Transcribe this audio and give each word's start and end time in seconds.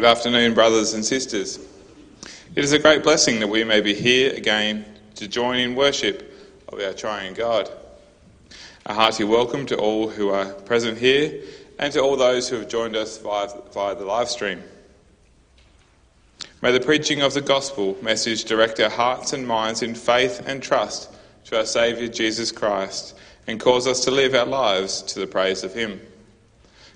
Good 0.00 0.08
afternoon, 0.08 0.54
brothers 0.54 0.94
and 0.94 1.04
sisters. 1.04 1.58
It 2.56 2.64
is 2.64 2.72
a 2.72 2.78
great 2.78 3.02
blessing 3.02 3.38
that 3.40 3.48
we 3.48 3.64
may 3.64 3.82
be 3.82 3.92
here 3.92 4.32
again 4.32 4.86
to 5.16 5.28
join 5.28 5.58
in 5.58 5.74
worship 5.74 6.34
of 6.68 6.80
our 6.80 6.94
triune 6.94 7.34
God. 7.34 7.68
A 8.86 8.94
hearty 8.94 9.24
welcome 9.24 9.66
to 9.66 9.76
all 9.76 10.08
who 10.08 10.30
are 10.30 10.54
present 10.54 10.96
here 10.96 11.42
and 11.78 11.92
to 11.92 12.00
all 12.00 12.16
those 12.16 12.48
who 12.48 12.56
have 12.56 12.66
joined 12.70 12.96
us 12.96 13.18
via, 13.18 13.48
via 13.74 13.94
the 13.94 14.06
live 14.06 14.30
stream. 14.30 14.62
May 16.62 16.72
the 16.72 16.80
preaching 16.80 17.20
of 17.20 17.34
the 17.34 17.42
gospel 17.42 17.98
message 18.00 18.44
direct 18.44 18.80
our 18.80 18.88
hearts 18.88 19.34
and 19.34 19.46
minds 19.46 19.82
in 19.82 19.94
faith 19.94 20.42
and 20.46 20.62
trust 20.62 21.10
to 21.44 21.58
our 21.58 21.66
Saviour 21.66 22.08
Jesus 22.08 22.50
Christ 22.52 23.18
and 23.46 23.60
cause 23.60 23.86
us 23.86 24.02
to 24.06 24.10
live 24.10 24.34
our 24.34 24.46
lives 24.46 25.02
to 25.02 25.20
the 25.20 25.26
praise 25.26 25.62
of 25.62 25.74
Him. 25.74 26.00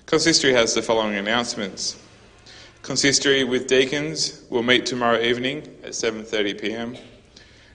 Consistory 0.07 0.53
has 0.53 0.73
the 0.73 0.81
following 0.81 1.13
announcements. 1.13 2.01
Consistory 2.85 3.43
with 3.43 3.65
deacons 3.65 4.43
will 4.51 4.61
meet 4.61 4.85
tomorrow 4.85 5.19
evening 5.19 5.63
at 5.83 5.93
7:30 5.93 6.61
p.m. 6.61 6.95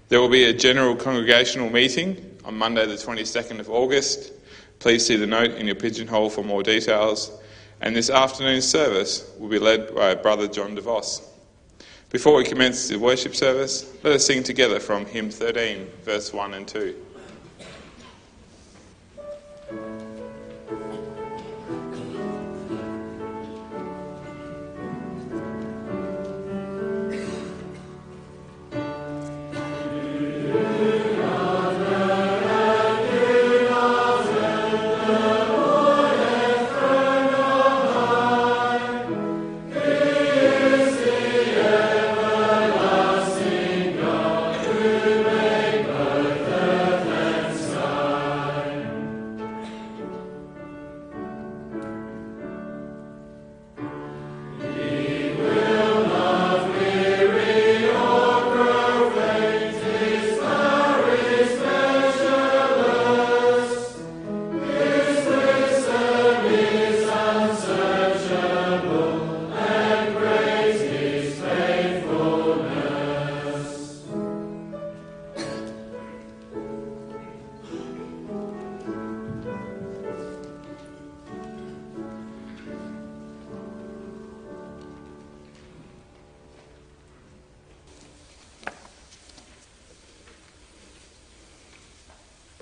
There 0.09 0.21
will 0.21 0.29
be 0.29 0.45
a 0.45 0.53
general 0.53 0.95
congregational 0.95 1.69
meeting 1.69 2.39
on 2.45 2.57
Monday 2.57 2.87
the 2.87 2.95
22nd 2.95 3.59
of 3.59 3.69
August. 3.69 4.33
Please 4.79 5.05
see 5.05 5.17
the 5.17 5.27
note 5.27 5.51
in 5.57 5.67
your 5.67 5.75
pigeonhole 5.75 6.31
for 6.31 6.45
more 6.45 6.63
details. 6.63 7.33
And 7.81 7.97
this 7.97 8.09
afternoon's 8.09 8.69
service 8.69 9.29
will 9.37 9.49
be 9.49 9.59
led 9.59 9.93
by 9.97 10.15
Brother 10.15 10.47
John 10.47 10.77
DeVos. 10.77 11.23
Before 12.11 12.37
we 12.37 12.45
commence 12.45 12.87
the 12.87 12.97
worship 12.97 13.35
service, 13.35 13.93
let 14.05 14.13
us 14.13 14.25
sing 14.25 14.45
together 14.45 14.79
from 14.79 15.07
hymn 15.07 15.29
13, 15.29 15.89
verse 16.05 16.33
1 16.33 16.55
and 16.55 16.69
2. 16.69 16.95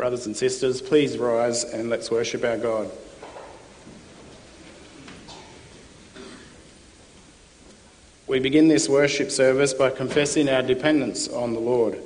Brothers 0.09 0.25
and 0.25 0.37
sisters, 0.39 0.81
please 0.81 1.19
rise 1.19 1.65
and 1.65 1.91
let's 1.91 2.11
worship 2.11 2.43
our 2.43 2.57
God. 2.57 2.91
We 8.27 8.41
begin 8.41 8.69
this 8.69 8.89
worship 8.89 9.31
service 9.31 9.75
by 9.75 9.91
confessing 9.91 10.49
our 10.49 10.63
dependence 10.63 11.29
on 11.29 11.53
the 11.53 11.61
Lord. 11.61 11.99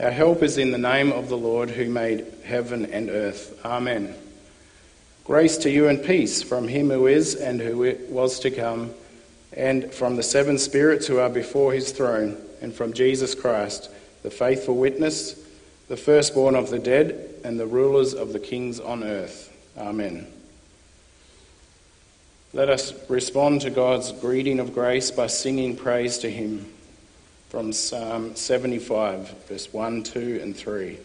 Our 0.00 0.10
help 0.10 0.42
is 0.42 0.58
in 0.58 0.72
the 0.72 0.78
name 0.78 1.12
of 1.12 1.28
the 1.28 1.36
Lord 1.36 1.70
who 1.70 1.88
made 1.88 2.26
heaven 2.42 2.86
and 2.86 3.08
earth. 3.08 3.56
Amen. 3.64 4.16
Grace 5.22 5.56
to 5.58 5.70
you 5.70 5.86
and 5.86 6.04
peace 6.04 6.42
from 6.42 6.66
him 6.66 6.90
who 6.90 7.06
is 7.06 7.36
and 7.36 7.60
who 7.60 7.96
was 8.08 8.40
to 8.40 8.50
come, 8.50 8.92
and 9.52 9.94
from 9.94 10.16
the 10.16 10.24
seven 10.24 10.58
spirits 10.58 11.06
who 11.06 11.20
are 11.20 11.30
before 11.30 11.72
his 11.72 11.92
throne, 11.92 12.36
and 12.60 12.74
from 12.74 12.92
Jesus 12.92 13.36
Christ, 13.36 13.90
the 14.24 14.30
faithful 14.32 14.76
witness, 14.76 15.38
the 15.92 15.96
firstborn 15.98 16.56
of 16.56 16.70
the 16.70 16.78
dead, 16.78 17.28
and 17.44 17.60
the 17.60 17.66
rulers 17.66 18.14
of 18.14 18.32
the 18.32 18.40
kings 18.40 18.80
on 18.80 19.04
earth. 19.04 19.54
Amen. 19.76 20.26
Let 22.54 22.70
us 22.70 22.94
respond 23.10 23.60
to 23.60 23.68
God's 23.68 24.10
greeting 24.10 24.58
of 24.58 24.72
grace 24.72 25.10
by 25.10 25.26
singing 25.26 25.76
praise 25.76 26.16
to 26.20 26.30
him 26.30 26.64
from 27.50 27.74
Psalm 27.74 28.34
75, 28.34 29.34
verse 29.46 29.70
1, 29.70 30.02
2, 30.04 30.40
and 30.42 30.56
3. 30.56 30.98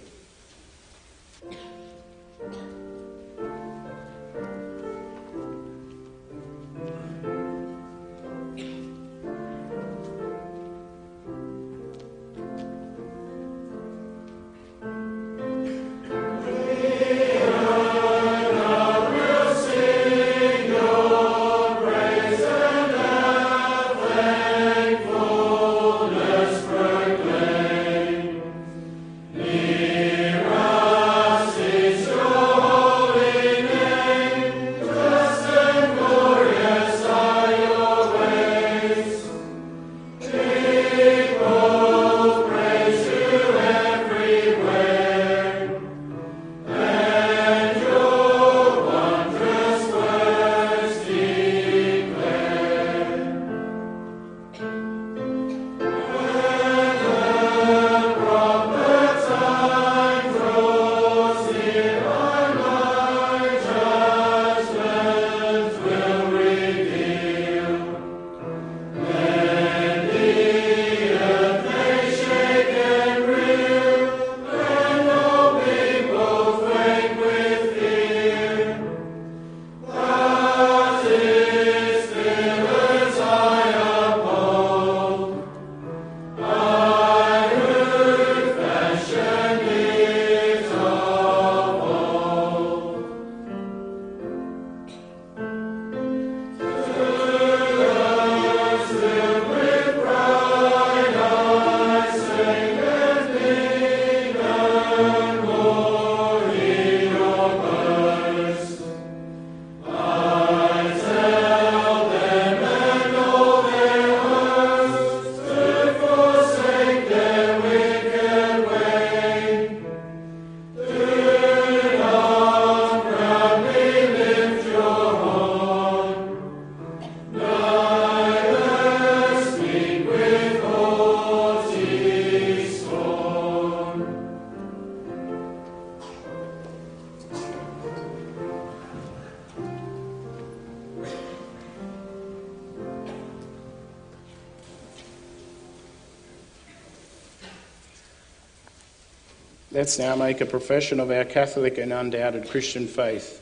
Let's 149.88 150.00
now 150.00 150.18
make 150.18 150.42
a 150.42 150.46
profession 150.46 151.00
of 151.00 151.12
our 151.12 151.24
Catholic 151.24 151.78
and 151.78 151.94
undoubted 151.94 152.50
Christian 152.50 152.88
faith. 152.88 153.42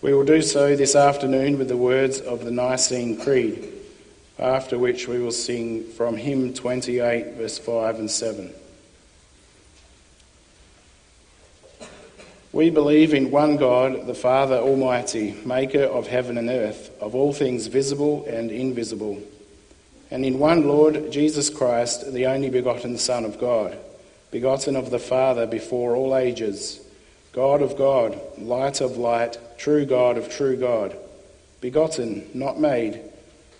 We 0.00 0.14
will 0.14 0.24
do 0.24 0.40
so 0.40 0.74
this 0.74 0.96
afternoon 0.96 1.58
with 1.58 1.68
the 1.68 1.76
words 1.76 2.18
of 2.18 2.46
the 2.46 2.50
Nicene 2.50 3.20
Creed, 3.20 3.74
after 4.38 4.78
which 4.78 5.06
we 5.06 5.18
will 5.18 5.32
sing 5.32 5.84
from 5.84 6.16
hymn 6.16 6.54
28, 6.54 7.34
verse 7.34 7.58
5 7.58 7.98
and 7.98 8.10
7. 8.10 8.54
We 12.52 12.70
believe 12.70 13.12
in 13.12 13.30
one 13.30 13.58
God, 13.58 14.06
the 14.06 14.14
Father 14.14 14.56
Almighty, 14.56 15.32
maker 15.44 15.84
of 15.84 16.06
heaven 16.06 16.38
and 16.38 16.48
earth, 16.48 16.90
of 17.02 17.14
all 17.14 17.34
things 17.34 17.66
visible 17.66 18.24
and 18.24 18.50
invisible, 18.50 19.20
and 20.10 20.24
in 20.24 20.38
one 20.38 20.66
Lord 20.66 21.12
Jesus 21.12 21.50
Christ, 21.50 22.14
the 22.14 22.24
only 22.24 22.48
begotten 22.48 22.96
Son 22.96 23.26
of 23.26 23.38
God, 23.38 23.76
begotten 24.36 24.76
of 24.76 24.90
the 24.90 24.98
Father 24.98 25.46
before 25.46 25.96
all 25.96 26.14
ages, 26.14 26.86
God 27.32 27.62
of 27.62 27.74
God, 27.74 28.20
light 28.36 28.82
of 28.82 28.98
light, 28.98 29.38
true 29.56 29.86
God 29.86 30.18
of 30.18 30.28
true 30.28 30.58
God, 30.58 30.94
begotten, 31.62 32.28
not 32.34 32.60
made, 32.60 33.00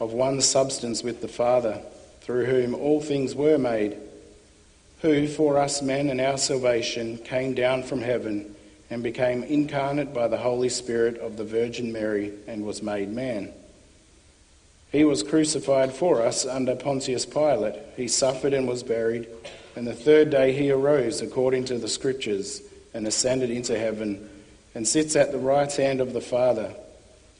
of 0.00 0.12
one 0.12 0.38
substance 0.42 1.02
with 1.02 1.22
the 1.22 1.28
Father, 1.28 1.80
through 2.20 2.44
whom 2.44 2.74
all 2.74 3.00
things 3.00 3.34
were 3.34 3.56
made, 3.56 3.96
who, 5.00 5.26
for 5.26 5.56
us 5.56 5.80
men 5.80 6.10
and 6.10 6.20
our 6.20 6.36
salvation, 6.36 7.16
came 7.24 7.54
down 7.54 7.82
from 7.82 8.02
heaven 8.02 8.54
and 8.90 9.02
became 9.02 9.44
incarnate 9.44 10.12
by 10.12 10.28
the 10.28 10.36
Holy 10.36 10.68
Spirit 10.68 11.16
of 11.16 11.38
the 11.38 11.44
Virgin 11.44 11.90
Mary 11.90 12.34
and 12.46 12.66
was 12.66 12.82
made 12.82 13.10
man. 13.10 13.50
He 14.92 15.04
was 15.04 15.22
crucified 15.22 15.94
for 15.94 16.20
us 16.20 16.44
under 16.44 16.76
Pontius 16.76 17.24
Pilate. 17.24 17.76
He 17.96 18.08
suffered 18.08 18.52
and 18.52 18.68
was 18.68 18.82
buried, 18.82 19.26
and 19.76 19.86
the 19.86 19.94
third 19.94 20.30
day 20.30 20.52
he 20.52 20.70
arose 20.70 21.20
according 21.20 21.66
to 21.66 21.78
the 21.78 21.86
Scriptures 21.86 22.62
and 22.94 23.06
ascended 23.06 23.50
into 23.50 23.78
heaven 23.78 24.28
and 24.74 24.88
sits 24.88 25.14
at 25.14 25.30
the 25.30 25.38
right 25.38 25.70
hand 25.70 26.00
of 26.00 26.14
the 26.14 26.20
Father. 26.20 26.74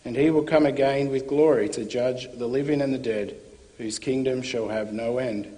And 0.04 0.14
he 0.14 0.30
will 0.30 0.44
come 0.44 0.66
again 0.66 1.08
with 1.08 1.26
glory 1.26 1.68
to 1.70 1.84
judge 1.84 2.28
the 2.32 2.46
living 2.46 2.80
and 2.80 2.94
the 2.94 2.98
dead, 2.98 3.36
whose 3.78 3.98
kingdom 3.98 4.42
shall 4.42 4.68
have 4.68 4.92
no 4.92 5.18
end. 5.18 5.52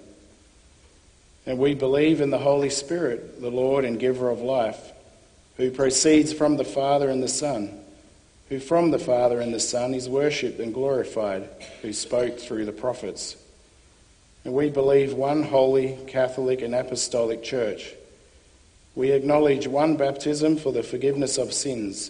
And 1.45 1.59
we 1.59 1.75
believe 1.75 2.21
in 2.21 2.31
the 2.31 2.39
Holy 2.39 2.69
Spirit, 2.69 3.41
the 3.41 3.51
Lord 3.51 3.85
and 3.85 3.99
giver 3.99 4.29
of 4.29 4.39
life 4.39 4.93
who 5.59 5.69
proceeds 5.71 6.31
from 6.31 6.55
the 6.55 6.63
Father 6.63 7.09
and 7.09 7.21
the 7.21 7.27
Son, 7.27 7.77
who 8.47 8.59
from 8.59 8.91
the 8.91 8.97
Father 8.97 9.41
and 9.41 9.53
the 9.53 9.59
Son 9.59 9.93
is 9.93 10.07
worshipped 10.07 10.61
and 10.61 10.73
glorified, 10.73 11.49
who 11.81 11.91
spoke 11.91 12.39
through 12.39 12.63
the 12.63 12.71
prophets. 12.71 13.35
And 14.49 14.57
we 14.57 14.71
believe 14.71 15.13
one 15.13 15.43
holy, 15.43 15.95
Catholic, 16.07 16.63
and 16.63 16.73
Apostolic 16.73 17.43
Church. 17.43 17.93
We 18.95 19.11
acknowledge 19.11 19.67
one 19.67 19.95
baptism 19.95 20.57
for 20.57 20.73
the 20.73 20.81
forgiveness 20.81 21.37
of 21.37 21.53
sins, 21.53 22.09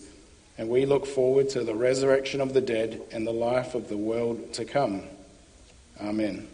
and 0.57 0.69
we 0.69 0.85
look 0.85 1.05
forward 1.05 1.49
to 1.49 1.65
the 1.65 1.75
resurrection 1.75 2.39
of 2.39 2.53
the 2.53 2.61
dead 2.61 3.01
and 3.11 3.27
the 3.27 3.33
life 3.33 3.75
of 3.75 3.89
the 3.89 3.97
world 3.97 4.53
to 4.53 4.63
come. 4.63 5.03
Amen. 6.01 6.47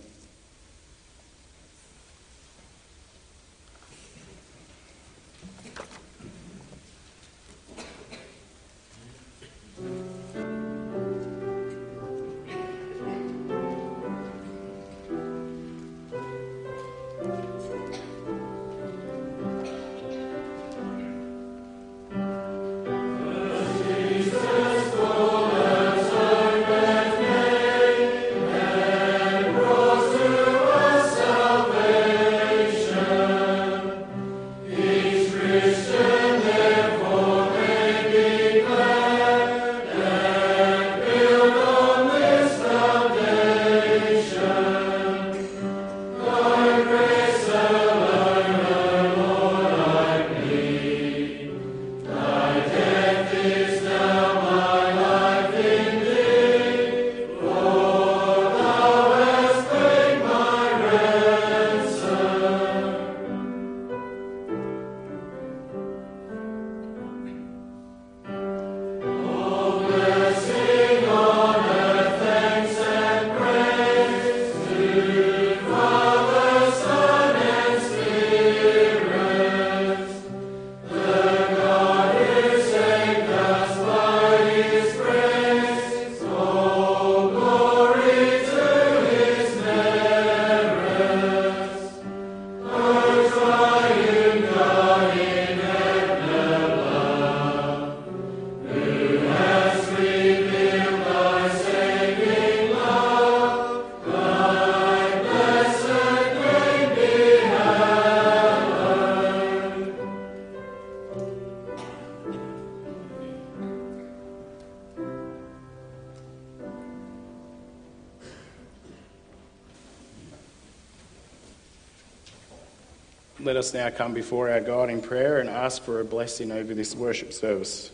Us 123.65 123.74
now 123.74 123.89
come 123.89 124.13
before 124.13 124.51
our 124.51 124.62
God 124.62 124.91
in 124.91 125.01
prayer 125.01 125.39
and 125.39 125.50
ask 125.50 125.81
for 125.81 126.00
a 126.00 126.05
blessing 126.05 126.51
over 126.51 126.75
this 126.75 126.95
worship 126.95 127.34
service. 127.34 127.91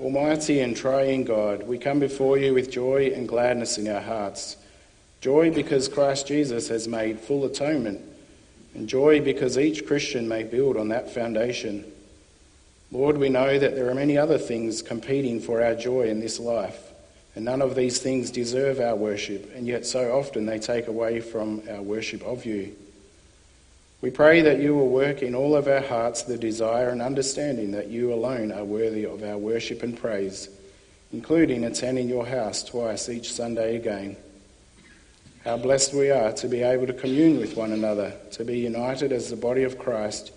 Almighty 0.00 0.60
and 0.60 0.74
triune 0.74 1.24
God, 1.24 1.64
we 1.64 1.76
come 1.76 2.00
before 2.00 2.38
you 2.38 2.54
with 2.54 2.70
joy 2.70 3.12
and 3.14 3.28
gladness 3.28 3.76
in 3.76 3.86
our 3.88 4.00
hearts. 4.00 4.56
Joy 5.20 5.50
because 5.50 5.86
Christ 5.86 6.26
Jesus 6.26 6.68
has 6.68 6.88
made 6.88 7.20
full 7.20 7.44
atonement, 7.44 8.00
and 8.74 8.88
joy 8.88 9.20
because 9.20 9.58
each 9.58 9.86
Christian 9.86 10.26
may 10.26 10.44
build 10.44 10.78
on 10.78 10.88
that 10.88 11.10
foundation. 11.12 11.84
Lord, 12.90 13.18
we 13.18 13.28
know 13.28 13.58
that 13.58 13.74
there 13.74 13.90
are 13.90 13.94
many 13.94 14.16
other 14.16 14.38
things 14.38 14.80
competing 14.80 15.40
for 15.40 15.62
our 15.62 15.74
joy 15.74 16.08
in 16.08 16.20
this 16.20 16.40
life. 16.40 16.93
And 17.34 17.44
none 17.44 17.62
of 17.62 17.74
these 17.74 17.98
things 17.98 18.30
deserve 18.30 18.80
our 18.80 18.94
worship, 18.94 19.52
and 19.54 19.66
yet 19.66 19.86
so 19.86 20.16
often 20.16 20.46
they 20.46 20.58
take 20.58 20.86
away 20.86 21.20
from 21.20 21.62
our 21.68 21.82
worship 21.82 22.22
of 22.22 22.44
you. 22.44 22.76
We 24.00 24.10
pray 24.10 24.42
that 24.42 24.60
you 24.60 24.74
will 24.74 24.90
work 24.90 25.22
in 25.22 25.34
all 25.34 25.56
of 25.56 25.66
our 25.66 25.80
hearts 25.80 26.22
the 26.22 26.36
desire 26.36 26.90
and 26.90 27.00
understanding 27.00 27.72
that 27.72 27.88
you 27.88 28.12
alone 28.12 28.52
are 28.52 28.64
worthy 28.64 29.04
of 29.04 29.22
our 29.22 29.38
worship 29.38 29.82
and 29.82 29.96
praise, 29.96 30.48
including 31.12 31.64
attending 31.64 32.08
your 32.08 32.26
house 32.26 32.62
twice 32.62 33.08
each 33.08 33.32
Sunday 33.32 33.76
again. 33.76 34.16
How 35.42 35.56
blessed 35.56 35.94
we 35.94 36.10
are 36.10 36.32
to 36.32 36.48
be 36.48 36.62
able 36.62 36.86
to 36.86 36.92
commune 36.92 37.38
with 37.38 37.56
one 37.56 37.72
another, 37.72 38.12
to 38.32 38.44
be 38.44 38.58
united 38.58 39.10
as 39.10 39.30
the 39.30 39.36
body 39.36 39.62
of 39.62 39.78
Christ, 39.78 40.32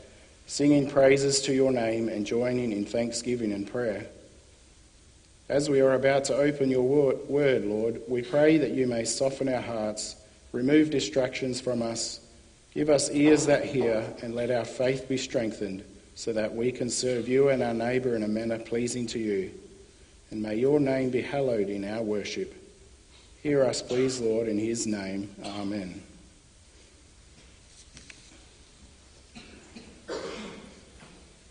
singing 0.48 0.90
praises 0.90 1.42
to 1.42 1.54
your 1.54 1.72
name 1.72 2.10
and 2.10 2.26
joining 2.26 2.72
in 2.72 2.86
thanksgiving 2.86 3.52
and 3.52 3.70
prayer. 3.70 4.08
As 5.50 5.70
we 5.70 5.80
are 5.80 5.94
about 5.94 6.26
to 6.26 6.36
open 6.36 6.70
your 6.70 6.82
word, 6.82 7.66
Lord, 7.66 8.02
we 8.08 8.22
pray 8.22 8.58
that 8.58 8.72
you 8.72 8.86
may 8.86 9.06
soften 9.06 9.48
our 9.48 9.62
hearts, 9.62 10.18
remove 10.52 10.90
distractions 10.90 11.62
from 11.62 11.82
us, 11.82 12.20
give 12.74 12.90
us 12.90 13.10
ears 13.12 13.46
that 13.46 13.64
hear, 13.64 14.14
and 14.22 14.36
let 14.36 14.52
our 14.52 14.66
faith 14.66 15.08
be 15.08 15.18
strengthened 15.18 15.86
so 16.16 16.34
that 16.34 16.54
we 16.54 16.72
can 16.72 16.90
serve 16.90 17.30
you 17.30 17.50
and 17.50 17.64
our 17.64 17.74
neighbour 17.74 18.16
in 18.16 18.24
a 18.24 18.28
manner 18.28 18.60
pleasing 18.60 19.08
to 19.08 19.20
you. 19.20 19.52
And 20.32 20.42
may 20.42 20.56
your 20.56 20.82
name 20.82 21.12
be 21.12 21.22
hallowed 21.22 21.70
in 21.70 21.86
our 21.86 22.02
worship. 22.02 22.54
Hear 23.42 23.64
us, 23.64 23.82
please, 23.82 24.20
Lord, 24.20 24.50
in 24.50 24.58
his 24.58 24.86
name. 24.86 25.34
Amen. 25.46 26.04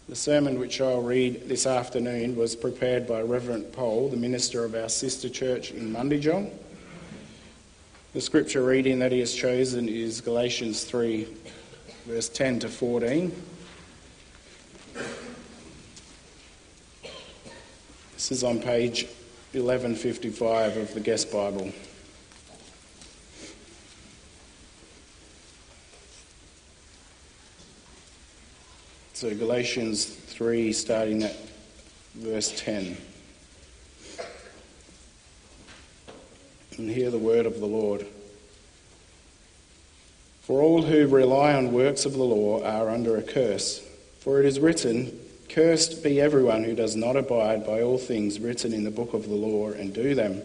The 0.09 0.15
sermon 0.15 0.61
which 0.61 0.81
I'll 0.81 1.03
read 1.03 1.49
this 1.49 1.67
afternoon 1.67 2.37
was 2.37 2.55
prepared 2.55 3.09
by 3.09 3.23
Reverend 3.23 3.73
Pole, 3.73 4.09
the 4.09 4.17
minister 4.17 4.65
of 4.65 4.77
our 4.77 4.89
sister 4.89 5.29
church 5.29 5.73
in 5.73 5.93
Mundijong. 5.93 6.53
The 8.13 8.21
scripture 8.21 8.63
reading 8.63 9.01
that 9.01 9.11
he 9.11 9.19
has 9.19 9.35
chosen 9.35 9.89
is 9.89 10.21
Galatians 10.21 10.85
3, 10.85 11.27
verse 12.07 12.29
10 12.29 12.61
to 12.61 12.69
14. 12.69 13.33
This 18.15 18.31
is 18.31 18.45
on 18.45 18.61
page 18.61 19.07
1155 19.55 20.77
of 20.77 20.95
the 20.95 21.01
Guest 21.01 21.33
Bible. 21.33 21.73
So, 29.17 29.35
Galatians 29.35 30.05
3, 30.05 30.75
starting 30.75 31.23
at 31.23 31.35
verse 32.17 32.53
10. 32.61 32.99
And 36.77 36.91
hear 36.91 37.11
the 37.11 37.17
word 37.17 37.47
of 37.47 37.59
the 37.59 37.67
Lord. 37.67 38.07
For 40.43 40.61
all 40.61 40.83
who 40.83 41.07
rely 41.07 41.55
on 41.55 41.73
works 41.73 42.05
of 42.05 42.13
the 42.13 42.25
law 42.25 42.63
are 42.63 42.91
under 42.91 43.17
a 43.17 43.23
curse. 43.23 43.83
For 44.21 44.39
it 44.39 44.45
is 44.45 44.61
written, 44.61 45.19
Cursed 45.49 46.05
be 46.05 46.21
everyone 46.21 46.65
who 46.65 46.75
does 46.75 46.95
not 46.95 47.17
abide 47.17 47.65
by 47.65 47.81
all 47.81 47.97
things 47.97 48.39
written 48.39 48.75
in 48.75 48.85
the 48.85 48.91
book 48.91 49.15
of 49.15 49.31
the 49.31 49.35
law 49.35 49.71
and 49.71 49.95
do 49.95 50.15
them. 50.15 50.43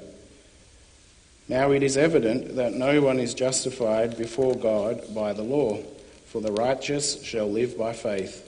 Now 1.49 1.71
it 1.71 1.83
is 1.83 1.97
evident 1.97 2.55
that 2.55 2.71
no 2.71 3.01
one 3.01 3.19
is 3.19 3.33
justified 3.33 4.17
before 4.17 4.55
God 4.55 5.13
by 5.13 5.33
the 5.33 5.43
law, 5.43 5.79
for 6.27 6.39
the 6.39 6.53
righteous 6.53 7.21
shall 7.21 7.51
live 7.51 7.77
by 7.77 7.91
faith. 7.91 8.47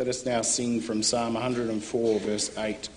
Let 0.00 0.08
us 0.08 0.24
now 0.24 0.40
sing 0.40 0.80
from 0.80 1.02
Psalm 1.02 1.34
104, 1.34 2.20
verse 2.20 2.56
8. 2.56 2.88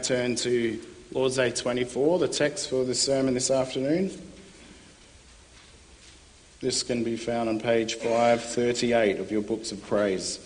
Turn 0.00 0.34
to 0.36 0.80
Lord's 1.12 1.36
Day 1.36 1.50
24, 1.50 2.18
the 2.20 2.28
text 2.28 2.70
for 2.70 2.84
the 2.84 2.94
sermon 2.94 3.34
this 3.34 3.50
afternoon. 3.50 4.10
This 6.60 6.82
can 6.82 7.04
be 7.04 7.16
found 7.16 7.48
on 7.48 7.60
page 7.60 7.94
538 7.94 9.18
of 9.18 9.30
your 9.30 9.42
books 9.42 9.72
of 9.72 9.84
praise. 9.86 10.38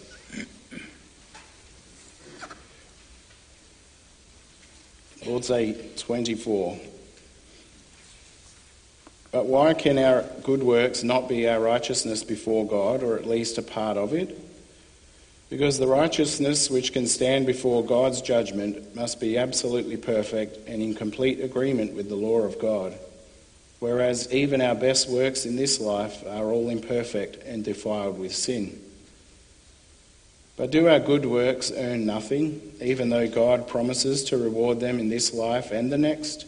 Lord's 5.24 5.48
Day 5.48 5.90
24. 5.96 6.78
But 9.30 9.46
why 9.46 9.74
can 9.74 9.98
our 9.98 10.24
good 10.42 10.62
works 10.62 11.02
not 11.02 11.28
be 11.28 11.48
our 11.48 11.60
righteousness 11.60 12.22
before 12.22 12.66
God, 12.66 13.02
or 13.02 13.16
at 13.16 13.26
least 13.26 13.58
a 13.58 13.62
part 13.62 13.96
of 13.96 14.12
it? 14.12 14.38
Because 15.50 15.78
the 15.78 15.86
righteousness 15.86 16.70
which 16.70 16.92
can 16.92 17.06
stand 17.06 17.46
before 17.46 17.84
God's 17.84 18.22
judgment 18.22 18.96
must 18.96 19.20
be 19.20 19.38
absolutely 19.38 19.96
perfect 19.96 20.68
and 20.68 20.82
in 20.82 20.94
complete 20.94 21.40
agreement 21.40 21.94
with 21.94 22.08
the 22.08 22.16
law 22.16 22.40
of 22.40 22.58
God. 22.58 22.94
Whereas 23.78 24.32
even 24.32 24.60
our 24.60 24.74
best 24.74 25.08
works 25.08 25.44
in 25.44 25.56
this 25.56 25.80
life 25.80 26.24
are 26.26 26.50
all 26.50 26.70
imperfect 26.70 27.44
and 27.44 27.62
defiled 27.62 28.18
with 28.18 28.34
sin. 28.34 28.80
But 30.56 30.70
do 30.70 30.88
our 30.88 31.00
good 31.00 31.26
works 31.26 31.72
earn 31.74 32.06
nothing, 32.06 32.60
even 32.80 33.10
though 33.10 33.28
God 33.28 33.66
promises 33.66 34.24
to 34.24 34.38
reward 34.38 34.80
them 34.80 34.98
in 34.98 35.08
this 35.08 35.34
life 35.34 35.72
and 35.72 35.92
the 35.92 35.98
next? 35.98 36.46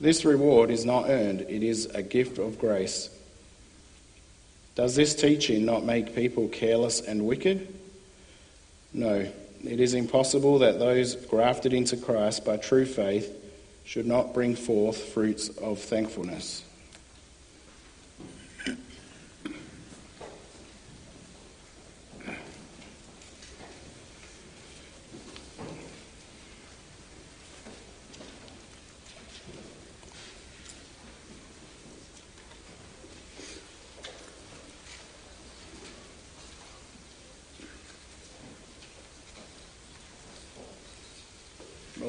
This 0.00 0.24
reward 0.24 0.70
is 0.70 0.84
not 0.84 1.08
earned, 1.08 1.42
it 1.42 1.62
is 1.62 1.86
a 1.86 2.02
gift 2.02 2.38
of 2.38 2.58
grace. 2.58 3.08
Does 4.74 4.96
this 4.96 5.14
teaching 5.14 5.64
not 5.64 5.84
make 5.84 6.14
people 6.14 6.48
careless 6.48 7.00
and 7.00 7.26
wicked? 7.26 7.72
No, 8.92 9.26
it 9.64 9.80
is 9.80 9.94
impossible 9.94 10.58
that 10.60 10.78
those 10.78 11.14
grafted 11.14 11.72
into 11.72 11.96
Christ 11.96 12.44
by 12.44 12.56
true 12.56 12.84
faith 12.84 13.32
should 13.84 14.06
not 14.06 14.34
bring 14.34 14.56
forth 14.56 14.96
fruits 14.96 15.48
of 15.48 15.78
thankfulness. 15.78 16.64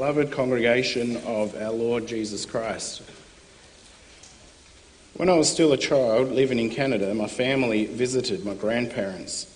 Beloved 0.05 0.33
congregation 0.33 1.17
of 1.25 1.59
our 1.59 1.71
Lord 1.71 2.05
Jesus 2.05 2.45
Christ. 2.45 3.01
When 5.15 5.29
I 5.29 5.33
was 5.33 5.49
still 5.49 5.73
a 5.73 5.77
child 5.77 6.31
living 6.31 6.59
in 6.59 6.69
Canada, 6.69 7.11
my 7.15 7.25
family 7.25 7.87
visited 7.87 8.45
my 8.45 8.53
grandparents. 8.53 9.51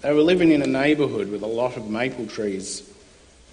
They 0.00 0.12
were 0.12 0.22
living 0.22 0.50
in 0.50 0.60
a 0.60 0.66
neighbourhood 0.66 1.30
with 1.30 1.42
a 1.42 1.46
lot 1.46 1.76
of 1.76 1.88
maple 1.88 2.26
trees. 2.26 2.82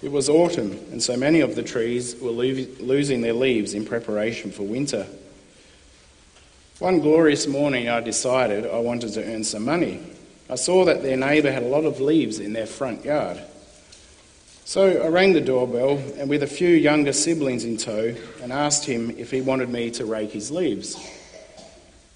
It 0.02 0.10
was 0.10 0.28
autumn, 0.28 0.72
and 0.90 1.00
so 1.00 1.16
many 1.16 1.38
of 1.38 1.54
the 1.54 1.62
trees 1.62 2.16
were 2.20 2.32
lo- 2.32 2.66
losing 2.80 3.20
their 3.20 3.32
leaves 3.32 3.72
in 3.72 3.84
preparation 3.84 4.50
for 4.50 4.64
winter. 4.64 5.06
One 6.80 6.98
glorious 6.98 7.46
morning, 7.46 7.88
I 7.88 8.00
decided 8.00 8.66
I 8.66 8.78
wanted 8.78 9.12
to 9.12 9.24
earn 9.24 9.44
some 9.44 9.64
money. 9.64 10.00
I 10.50 10.56
saw 10.56 10.84
that 10.84 11.00
their 11.00 11.16
neighbour 11.16 11.52
had 11.52 11.62
a 11.62 11.68
lot 11.68 11.84
of 11.84 12.00
leaves 12.00 12.40
in 12.40 12.54
their 12.54 12.66
front 12.66 13.04
yard. 13.04 13.40
So 14.66 15.02
I 15.02 15.08
rang 15.08 15.34
the 15.34 15.42
doorbell 15.42 15.98
and, 16.16 16.28
with 16.28 16.42
a 16.42 16.46
few 16.46 16.70
younger 16.70 17.12
siblings 17.12 17.64
in 17.64 17.76
tow, 17.76 18.14
and 18.42 18.50
asked 18.50 18.86
him 18.86 19.10
if 19.18 19.30
he 19.30 19.42
wanted 19.42 19.68
me 19.68 19.90
to 19.92 20.06
rake 20.06 20.30
his 20.30 20.50
leaves. 20.50 20.96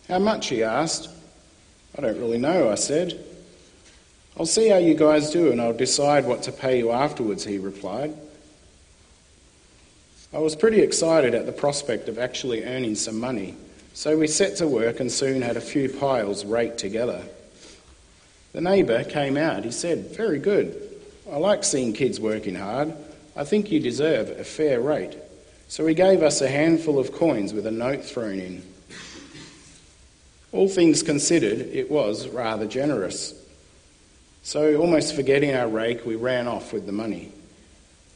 How 0.08 0.18
much? 0.18 0.48
he 0.48 0.62
asked. 0.62 1.10
I 1.96 2.00
don't 2.00 2.18
really 2.18 2.38
know, 2.38 2.70
I 2.70 2.76
said. 2.76 3.22
I'll 4.38 4.46
see 4.46 4.68
how 4.68 4.78
you 4.78 4.94
guys 4.94 5.30
do 5.30 5.52
and 5.52 5.60
I'll 5.60 5.74
decide 5.74 6.24
what 6.24 6.44
to 6.44 6.52
pay 6.52 6.78
you 6.78 6.90
afterwards, 6.90 7.44
he 7.44 7.58
replied. 7.58 8.14
I 10.32 10.38
was 10.38 10.56
pretty 10.56 10.80
excited 10.80 11.34
at 11.34 11.44
the 11.44 11.52
prospect 11.52 12.08
of 12.08 12.18
actually 12.18 12.64
earning 12.64 12.94
some 12.94 13.18
money, 13.18 13.56
so 13.92 14.16
we 14.16 14.26
set 14.26 14.56
to 14.56 14.68
work 14.68 15.00
and 15.00 15.12
soon 15.12 15.42
had 15.42 15.56
a 15.56 15.60
few 15.60 15.88
piles 15.88 16.46
raked 16.46 16.78
together. 16.78 17.22
The 18.52 18.60
neighbour 18.62 19.04
came 19.04 19.36
out. 19.36 19.64
He 19.64 19.70
said, 19.70 20.16
Very 20.16 20.38
good. 20.38 20.87
I 21.30 21.36
like 21.36 21.62
seeing 21.62 21.92
kids 21.92 22.18
working 22.18 22.54
hard. 22.54 22.94
I 23.36 23.44
think 23.44 23.70
you 23.70 23.80
deserve 23.80 24.30
a 24.30 24.44
fair 24.44 24.80
rate. 24.80 25.16
So 25.68 25.86
he 25.86 25.94
gave 25.94 26.22
us 26.22 26.40
a 26.40 26.48
handful 26.48 26.98
of 26.98 27.12
coins 27.12 27.52
with 27.52 27.66
a 27.66 27.70
note 27.70 28.04
thrown 28.04 28.40
in. 28.40 28.62
All 30.52 30.68
things 30.68 31.02
considered, 31.02 31.60
it 31.60 31.90
was 31.90 32.28
rather 32.28 32.66
generous. 32.66 33.34
So, 34.42 34.76
almost 34.76 35.14
forgetting 35.14 35.54
our 35.54 35.68
rake, 35.68 36.06
we 36.06 36.16
ran 36.16 36.48
off 36.48 36.72
with 36.72 36.86
the 36.86 36.92
money. 36.92 37.30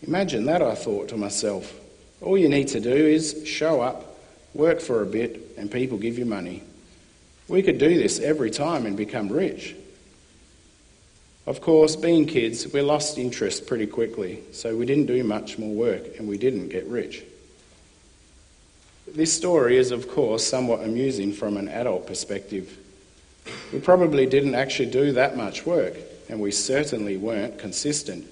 Imagine 0.07 0.47
that, 0.47 0.62
I 0.62 0.75
thought 0.75 1.09
to 1.09 1.19
myself. 1.19 1.78
All 2.23 2.38
you 2.38 2.49
need 2.49 2.69
to 2.69 2.81
do 2.81 2.90
is 2.90 3.47
show 3.47 3.83
up, 3.83 4.19
work 4.54 4.81
for 4.81 5.02
a 5.02 5.07
bit, 5.07 5.54
and 5.59 5.71
people 5.71 5.99
give 5.99 6.19
you 6.19 6.25
money. 6.25 6.62
We 7.49 7.62
could 7.62 7.76
do 7.76 7.95
this 7.95 8.19
every 8.19 8.50
time 8.50 8.87
and 8.87 8.97
become 8.97 9.28
rich. 9.28 9.75
Of 11.46 11.61
course, 11.61 11.96
being 11.96 12.26
kids, 12.26 12.72
we 12.72 12.83
lost 12.83 13.18
interest 13.18 13.66
pretty 13.66 13.87
quickly, 13.87 14.42
so 14.52 14.76
we 14.76 14.87
didn't 14.87 15.07
do 15.07 15.24
much 15.24 15.59
more 15.59 15.74
work 15.74 16.18
and 16.18 16.28
we 16.28 16.38
didn't 16.38 16.68
get 16.68 16.87
rich. 16.87 17.24
This 19.09 19.33
story 19.33 19.76
is, 19.76 19.90
of 19.90 20.09
course, 20.09 20.46
somewhat 20.46 20.85
amusing 20.85 21.33
from 21.33 21.57
an 21.57 21.68
adult 21.68 22.07
perspective. 22.07 22.78
We 23.72 23.81
probably 23.81 24.26
didn't 24.26 24.55
actually 24.55 24.90
do 24.90 25.12
that 25.12 25.37
much 25.37 25.66
work, 25.66 25.96
and 26.28 26.40
we 26.40 26.52
certainly 26.52 27.16
weren't 27.16 27.59
consistent. 27.59 28.24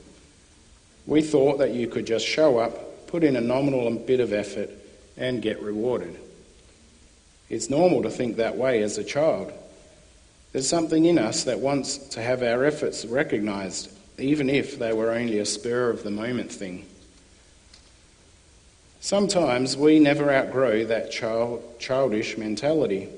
We 1.07 1.21
thought 1.21 1.59
that 1.59 1.73
you 1.73 1.89
could 1.89 2.07
just 2.07 2.25
show 2.25 2.59
up, 2.59 3.09
put 3.09 3.25
in 3.25 3.35
a 3.35 3.41
nominal 3.41 3.91
bit 3.91 4.21
of 4.21 4.33
effort, 4.33 4.71
and 5.17 5.43
get 5.43 5.61
rewarded. 5.61 6.17
It's 7.49 7.69
normal 7.69 8.05
to 8.05 8.11
think 8.11 8.37
that 8.37 8.57
way 8.57 8.83
as 8.83 8.97
a 8.97 9.05
child. 9.05 9.53
There's 10.53 10.69
something 10.69 11.05
in 11.05 11.19
us 11.19 11.45
that 11.45 11.61
wants 11.61 11.97
to 11.97 12.23
have 12.23 12.43
our 12.43 12.65
efforts 12.65 13.05
recognised, 13.05 13.91
even 14.19 14.51
if 14.51 14.79
they 14.79 14.93
were 14.93 15.13
only 15.13 15.39
a 15.39 15.47
spur 15.47 15.91
of 15.91 16.03
the 16.03 16.11
moment 16.11 16.51
thing. 16.51 16.87
Sometimes 19.01 19.77
we 19.77 19.99
never 20.01 20.33
outgrow 20.33 20.85
that 20.87 21.13
child, 21.13 21.63
childish 21.79 22.37
mentality. 22.37 23.09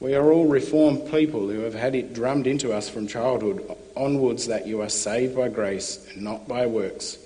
We 0.00 0.14
are 0.14 0.30
all 0.30 0.46
reformed 0.46 1.10
people 1.10 1.48
who 1.48 1.60
have 1.60 1.74
had 1.74 1.94
it 1.94 2.12
drummed 2.12 2.46
into 2.46 2.72
us 2.72 2.88
from 2.88 3.08
childhood 3.08 3.76
onwards 3.96 4.46
that 4.46 4.66
you 4.66 4.82
are 4.82 4.88
saved 4.88 5.34
by 5.34 5.48
grace 5.48 6.06
and 6.12 6.22
not 6.22 6.46
by 6.46 6.66
works. 6.66 7.18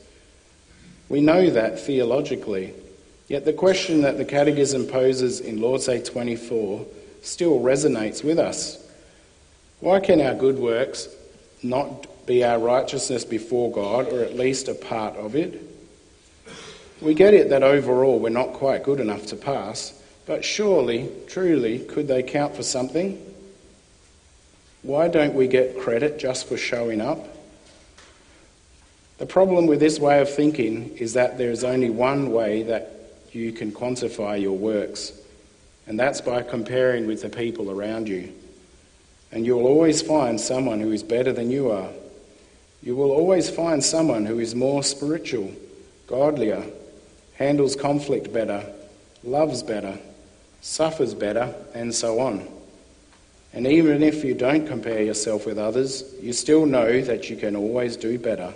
We 1.08 1.20
know 1.20 1.50
that 1.50 1.80
theologically, 1.80 2.72
yet 3.28 3.44
the 3.44 3.52
question 3.52 4.02
that 4.02 4.16
the 4.16 4.24
Catechism 4.24 4.86
poses 4.86 5.40
in 5.40 5.60
Lord's 5.60 5.86
Day 5.86 6.00
24 6.00 6.86
still 7.22 7.60
resonates 7.60 8.24
with 8.24 8.38
us. 8.38 8.83
Why 9.84 10.00
can 10.00 10.22
our 10.22 10.32
good 10.32 10.58
works 10.58 11.14
not 11.62 12.06
be 12.24 12.42
our 12.42 12.58
righteousness 12.58 13.22
before 13.22 13.70
God, 13.70 14.10
or 14.10 14.22
at 14.22 14.34
least 14.34 14.68
a 14.68 14.74
part 14.74 15.14
of 15.16 15.36
it? 15.36 15.60
We 17.02 17.12
get 17.12 17.34
it 17.34 17.50
that 17.50 17.62
overall 17.62 18.18
we're 18.18 18.30
not 18.30 18.54
quite 18.54 18.82
good 18.82 18.98
enough 18.98 19.26
to 19.26 19.36
pass, 19.36 19.92
but 20.24 20.42
surely, 20.42 21.10
truly, 21.28 21.80
could 21.80 22.08
they 22.08 22.22
count 22.22 22.56
for 22.56 22.62
something? 22.62 23.20
Why 24.80 25.08
don't 25.08 25.34
we 25.34 25.48
get 25.48 25.78
credit 25.78 26.18
just 26.18 26.48
for 26.48 26.56
showing 26.56 27.02
up? 27.02 27.18
The 29.18 29.26
problem 29.26 29.66
with 29.66 29.80
this 29.80 29.98
way 29.98 30.22
of 30.22 30.30
thinking 30.30 30.96
is 30.96 31.12
that 31.12 31.36
there 31.36 31.50
is 31.50 31.62
only 31.62 31.90
one 31.90 32.32
way 32.32 32.62
that 32.62 33.20
you 33.32 33.52
can 33.52 33.70
quantify 33.70 34.40
your 34.40 34.56
works, 34.56 35.12
and 35.86 36.00
that's 36.00 36.22
by 36.22 36.40
comparing 36.40 37.06
with 37.06 37.20
the 37.20 37.28
people 37.28 37.70
around 37.70 38.08
you. 38.08 38.32
And 39.34 39.44
you'll 39.44 39.66
always 39.66 40.00
find 40.00 40.40
someone 40.40 40.78
who 40.80 40.92
is 40.92 41.02
better 41.02 41.32
than 41.32 41.50
you 41.50 41.72
are. 41.72 41.88
You 42.84 42.94
will 42.94 43.10
always 43.10 43.50
find 43.50 43.82
someone 43.82 44.26
who 44.26 44.38
is 44.38 44.54
more 44.54 44.84
spiritual, 44.84 45.52
godlier, 46.06 46.64
handles 47.34 47.74
conflict 47.74 48.32
better, 48.32 48.64
loves 49.24 49.64
better, 49.64 49.98
suffers 50.60 51.14
better, 51.14 51.52
and 51.74 51.92
so 51.92 52.20
on. 52.20 52.46
And 53.52 53.66
even 53.66 54.04
if 54.04 54.24
you 54.24 54.34
don't 54.34 54.68
compare 54.68 55.02
yourself 55.02 55.46
with 55.46 55.58
others, 55.58 56.14
you 56.20 56.32
still 56.32 56.64
know 56.64 57.00
that 57.00 57.28
you 57.28 57.36
can 57.36 57.56
always 57.56 57.96
do 57.96 58.20
better. 58.20 58.54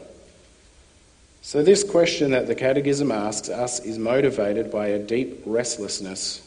So, 1.43 1.63
this 1.63 1.83
question 1.83 2.31
that 2.33 2.47
the 2.47 2.55
Catechism 2.55 3.11
asks 3.11 3.49
us 3.49 3.81
is 3.81 3.99
motivated 3.99 4.71
by 4.71 4.89
a 4.89 4.99
deep 4.99 5.43
restlessness. 5.45 6.41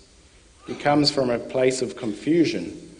It 0.70 0.80
comes 0.80 1.12
from 1.12 1.30
a 1.30 1.40
place 1.40 1.82
of 1.82 1.98
confusion. 1.98 2.91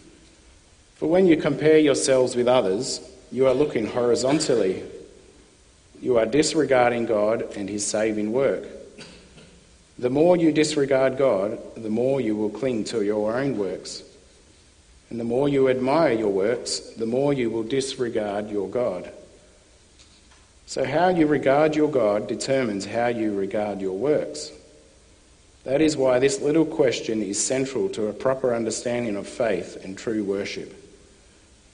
For 1.02 1.08
when 1.08 1.26
you 1.26 1.36
compare 1.36 1.78
yourselves 1.78 2.36
with 2.36 2.46
others, 2.46 3.00
you 3.32 3.48
are 3.48 3.54
looking 3.54 3.88
horizontally. 3.88 4.84
You 6.00 6.16
are 6.18 6.26
disregarding 6.26 7.06
God 7.06 7.56
and 7.56 7.68
His 7.68 7.84
saving 7.84 8.30
work. 8.30 8.62
The 9.98 10.10
more 10.10 10.36
you 10.36 10.52
disregard 10.52 11.18
God, 11.18 11.58
the 11.74 11.90
more 11.90 12.20
you 12.20 12.36
will 12.36 12.50
cling 12.50 12.84
to 12.84 13.02
your 13.02 13.36
own 13.36 13.58
works. 13.58 14.04
And 15.10 15.18
the 15.18 15.24
more 15.24 15.48
you 15.48 15.68
admire 15.68 16.12
your 16.12 16.30
works, 16.30 16.78
the 16.78 17.04
more 17.04 17.32
you 17.32 17.50
will 17.50 17.64
disregard 17.64 18.48
your 18.48 18.68
God. 18.68 19.10
So, 20.66 20.84
how 20.84 21.08
you 21.08 21.26
regard 21.26 21.74
your 21.74 21.90
God 21.90 22.28
determines 22.28 22.86
how 22.86 23.08
you 23.08 23.34
regard 23.34 23.80
your 23.80 23.98
works. 23.98 24.52
That 25.64 25.80
is 25.80 25.96
why 25.96 26.20
this 26.20 26.40
little 26.40 26.64
question 26.64 27.24
is 27.24 27.44
central 27.44 27.88
to 27.88 28.06
a 28.06 28.12
proper 28.12 28.54
understanding 28.54 29.16
of 29.16 29.26
faith 29.26 29.84
and 29.84 29.98
true 29.98 30.22
worship. 30.22 30.78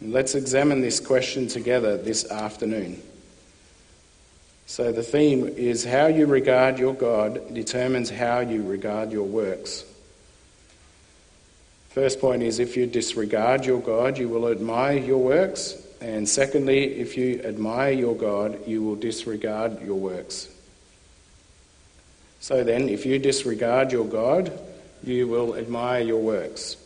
Let's 0.01 0.35
examine 0.35 0.81
this 0.81 1.01
question 1.01 1.49
together 1.49 1.97
this 1.97 2.31
afternoon. 2.31 3.03
So 4.67 4.93
the 4.93 5.03
theme 5.03 5.49
is 5.49 5.85
how 5.85 6.07
you 6.07 6.27
regard 6.27 6.79
your 6.79 6.95
God 6.95 7.55
determines 7.55 8.11
how 8.11 8.41
you 8.41 8.63
regard 8.63 9.11
your 9.11 9.25
works. 9.25 9.85
First 11.89 12.21
point 12.21 12.43
is 12.43 12.61
if 12.61 12.77
you 12.77 12.87
disregard 12.87 13.65
your 13.65 13.81
God, 13.81 14.19
you 14.19 14.29
will 14.29 14.49
admire 14.49 14.99
your 14.99 15.19
works. 15.19 15.75
And 16.01 16.29
secondly, 16.29 17.01
if 17.01 17.17
you 17.17 17.41
admire 17.43 17.93
your 17.93 18.15
God, 18.15 18.69
you 18.69 18.83
will 18.83 18.95
disregard 18.95 19.83
your 19.83 19.97
works. 19.97 20.49
So 22.39 22.63
then, 22.63 22.89
if 22.89 23.05
you 23.05 23.19
disregard 23.19 23.91
your 23.91 24.05
God, 24.05 24.53
you 25.03 25.27
will 25.27 25.57
admire 25.57 26.03
your 26.03 26.21
works. 26.21 26.77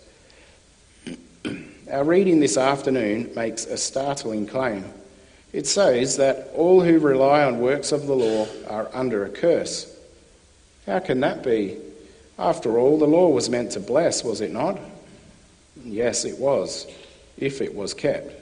Our 1.93 2.05
reading 2.05 2.41
this 2.41 2.57
afternoon 2.57 3.33
makes 3.37 3.67
a 3.67 3.77
startling 3.77 4.47
claim. 4.47 4.87
It 5.53 5.67
says 5.67 6.17
that 6.17 6.51
all 6.55 6.81
who 6.81 6.99
rely 6.99 7.45
on 7.45 7.61
works 7.61 7.93
of 7.93 8.07
the 8.07 8.15
law 8.15 8.47
are 8.71 8.89
under 8.95 9.27
a 9.27 9.29
curse. 9.29 9.95
How 10.87 11.01
can 11.01 11.21
that 11.21 11.45
be? 11.45 11.77
After 12.39 12.79
all, 12.79 12.99
the 12.99 13.07
law 13.07 13.29
was 13.29 13.51
meant 13.51 13.73
to 13.73 13.81
bless, 13.81 14.25
was 14.25 14.41
it 14.41 14.53
not? 14.55 14.81
Yes, 15.85 16.25
it 16.25 16.39
was, 16.39 16.87
if 17.37 17.61
it 17.61 17.75
was 17.75 17.93
kept. 17.93 18.33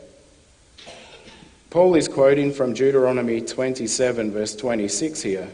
Paul 1.71 1.97
is 1.97 2.07
quoting 2.07 2.53
from 2.53 2.73
Deuteronomy 2.73 3.41
27, 3.41 4.31
verse 4.31 4.55
26 4.55 5.23
here. 5.23 5.49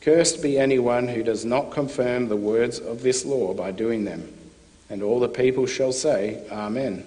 Cursed 0.00 0.42
be 0.42 0.58
anyone 0.58 1.06
who 1.06 1.22
does 1.22 1.44
not 1.44 1.70
confirm 1.70 2.28
the 2.28 2.36
words 2.36 2.78
of 2.78 3.02
this 3.02 3.26
law 3.26 3.52
by 3.52 3.72
doing 3.72 4.06
them. 4.06 4.26
And 4.90 5.02
all 5.02 5.20
the 5.20 5.28
people 5.28 5.66
shall 5.66 5.92
say, 5.92 6.44
Amen. 6.50 7.06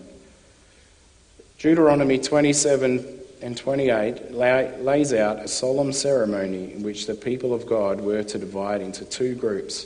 Deuteronomy 1.59 2.17
27 2.17 3.19
and 3.41 3.57
28 3.57 4.31
lays 4.31 5.13
out 5.13 5.39
a 5.39 5.47
solemn 5.47 5.93
ceremony 5.93 6.73
in 6.73 6.81
which 6.81 7.07
the 7.07 7.13
people 7.13 7.53
of 7.53 7.65
God 7.65 8.01
were 8.01 8.23
to 8.23 8.39
divide 8.39 8.81
into 8.81 9.05
two 9.05 9.35
groups. 9.35 9.85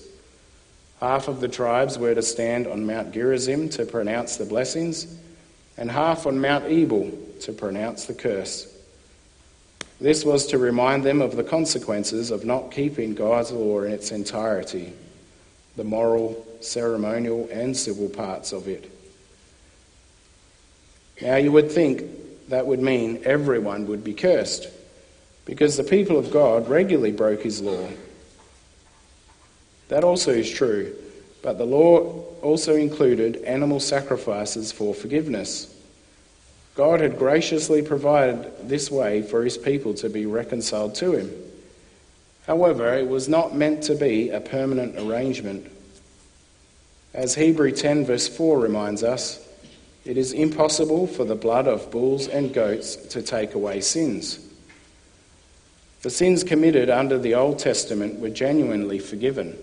Half 0.99 1.27
of 1.27 1.41
the 1.41 1.47
tribes 1.47 1.97
were 1.99 2.15
to 2.15 2.21
stand 2.21 2.65
on 2.65 2.85
Mount 2.85 3.13
Gerizim 3.13 3.69
to 3.69 3.85
pronounce 3.85 4.37
the 4.37 4.45
blessings, 4.45 5.17
and 5.77 5.91
half 5.91 6.25
on 6.25 6.39
Mount 6.39 6.65
Ebal 6.65 7.11
to 7.41 7.51
pronounce 7.53 8.05
the 8.05 8.15
curse. 8.15 8.73
This 10.01 10.23
was 10.23 10.47
to 10.47 10.57
remind 10.57 11.03
them 11.03 11.21
of 11.21 11.35
the 11.35 11.43
consequences 11.43 12.31
of 12.31 12.45
not 12.45 12.71
keeping 12.71 13.13
God's 13.13 13.51
law 13.51 13.81
in 13.81 13.91
its 13.91 14.11
entirety, 14.11 14.93
the 15.75 15.83
moral, 15.83 16.46
ceremonial, 16.61 17.47
and 17.51 17.75
civil 17.75 18.09
parts 18.09 18.51
of 18.51 18.67
it. 18.67 18.91
Now, 21.21 21.35
you 21.37 21.51
would 21.51 21.71
think 21.71 22.03
that 22.49 22.67
would 22.67 22.79
mean 22.79 23.21
everyone 23.23 23.87
would 23.87 24.03
be 24.03 24.13
cursed, 24.13 24.67
because 25.45 25.77
the 25.77 25.83
people 25.83 26.17
of 26.17 26.31
God 26.31 26.69
regularly 26.69 27.11
broke 27.11 27.43
his 27.43 27.61
law. 27.61 27.87
That 29.89 30.03
also 30.03 30.31
is 30.31 30.49
true, 30.49 30.93
but 31.41 31.57
the 31.57 31.65
law 31.65 32.25
also 32.41 32.75
included 32.75 33.37
animal 33.43 33.79
sacrifices 33.79 34.71
for 34.71 34.93
forgiveness. 34.93 35.73
God 36.75 36.99
had 36.99 37.17
graciously 37.17 37.81
provided 37.81 38.51
this 38.67 38.91
way 38.91 39.21
for 39.23 39.43
his 39.43 39.57
people 39.57 39.93
to 39.95 40.09
be 40.09 40.25
reconciled 40.25 40.93
to 40.95 41.13
him. 41.13 41.31
However, 42.45 42.93
it 42.93 43.07
was 43.07 43.27
not 43.27 43.55
meant 43.55 43.83
to 43.83 43.95
be 43.95 44.29
a 44.29 44.39
permanent 44.39 44.97
arrangement. 44.97 45.71
As 47.17 47.33
Hebrew 47.33 47.71
10, 47.71 48.05
verse 48.05 48.27
4 48.27 48.59
reminds 48.59 49.01
us, 49.01 49.43
it 50.05 50.19
is 50.19 50.33
impossible 50.33 51.07
for 51.07 51.25
the 51.25 51.33
blood 51.33 51.67
of 51.67 51.89
bulls 51.89 52.27
and 52.27 52.53
goats 52.53 52.95
to 52.95 53.23
take 53.23 53.55
away 53.55 53.81
sins. 53.81 54.37
The 56.03 56.11
sins 56.11 56.43
committed 56.43 56.91
under 56.91 57.17
the 57.17 57.33
Old 57.33 57.57
Testament 57.57 58.19
were 58.19 58.29
genuinely 58.29 58.99
forgiven, 58.99 59.57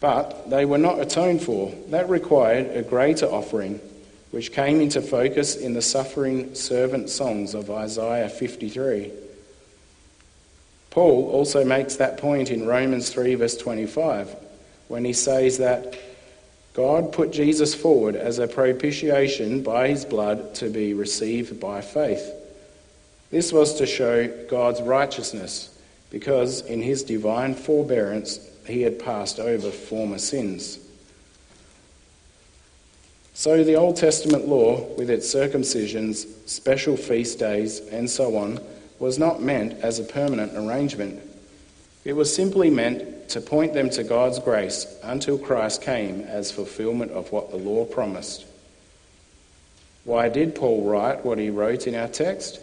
but 0.00 0.48
they 0.48 0.64
were 0.64 0.78
not 0.78 0.98
atoned 0.98 1.42
for. 1.42 1.74
That 1.88 2.08
required 2.08 2.74
a 2.74 2.80
greater 2.80 3.26
offering 3.26 3.78
which 4.30 4.52
came 4.52 4.80
into 4.80 5.02
focus 5.02 5.56
in 5.56 5.74
the 5.74 5.82
suffering 5.82 6.54
servant 6.54 7.10
songs 7.10 7.52
of 7.52 7.70
Isaiah 7.70 8.30
53. 8.30 9.12
Paul 10.88 11.30
also 11.32 11.66
makes 11.66 11.96
that 11.96 12.16
point 12.16 12.50
in 12.50 12.66
Romans 12.66 13.10
3, 13.10 13.34
verse 13.34 13.58
25, 13.58 14.34
when 14.88 15.04
he 15.04 15.12
says 15.12 15.58
that 15.58 15.98
God 16.72 17.12
put 17.12 17.32
Jesus 17.32 17.74
forward 17.74 18.14
as 18.14 18.38
a 18.38 18.46
propitiation 18.46 19.62
by 19.62 19.88
his 19.88 20.04
blood 20.04 20.54
to 20.56 20.70
be 20.70 20.94
received 20.94 21.58
by 21.58 21.80
faith. 21.80 22.32
This 23.30 23.52
was 23.52 23.74
to 23.74 23.86
show 23.86 24.28
God's 24.48 24.80
righteousness, 24.80 25.76
because 26.10 26.62
in 26.62 26.82
his 26.82 27.02
divine 27.02 27.54
forbearance 27.54 28.40
he 28.66 28.82
had 28.82 28.98
passed 28.98 29.38
over 29.38 29.70
former 29.70 30.18
sins. 30.18 30.78
So 33.34 33.64
the 33.64 33.76
Old 33.76 33.96
Testament 33.96 34.48
law, 34.48 34.82
with 34.96 35.08
its 35.08 35.32
circumcisions, 35.32 36.26
special 36.46 36.96
feast 36.96 37.38
days, 37.38 37.80
and 37.88 38.08
so 38.08 38.36
on, 38.36 38.60
was 38.98 39.18
not 39.18 39.40
meant 39.40 39.72
as 39.82 39.98
a 39.98 40.04
permanent 40.04 40.52
arrangement. 40.56 41.22
It 42.04 42.14
was 42.14 42.34
simply 42.34 42.70
meant 42.70 43.28
to 43.30 43.40
point 43.40 43.74
them 43.74 43.90
to 43.90 44.02
God's 44.02 44.38
grace 44.38 44.86
until 45.02 45.38
Christ 45.38 45.82
came 45.82 46.22
as 46.22 46.50
fulfillment 46.50 47.12
of 47.12 47.30
what 47.30 47.50
the 47.50 47.56
law 47.56 47.84
promised. 47.84 48.46
Why 50.04 50.28
did 50.28 50.54
Paul 50.54 50.84
write 50.84 51.24
what 51.24 51.38
he 51.38 51.50
wrote 51.50 51.86
in 51.86 51.94
our 51.94 52.08
text? 52.08 52.58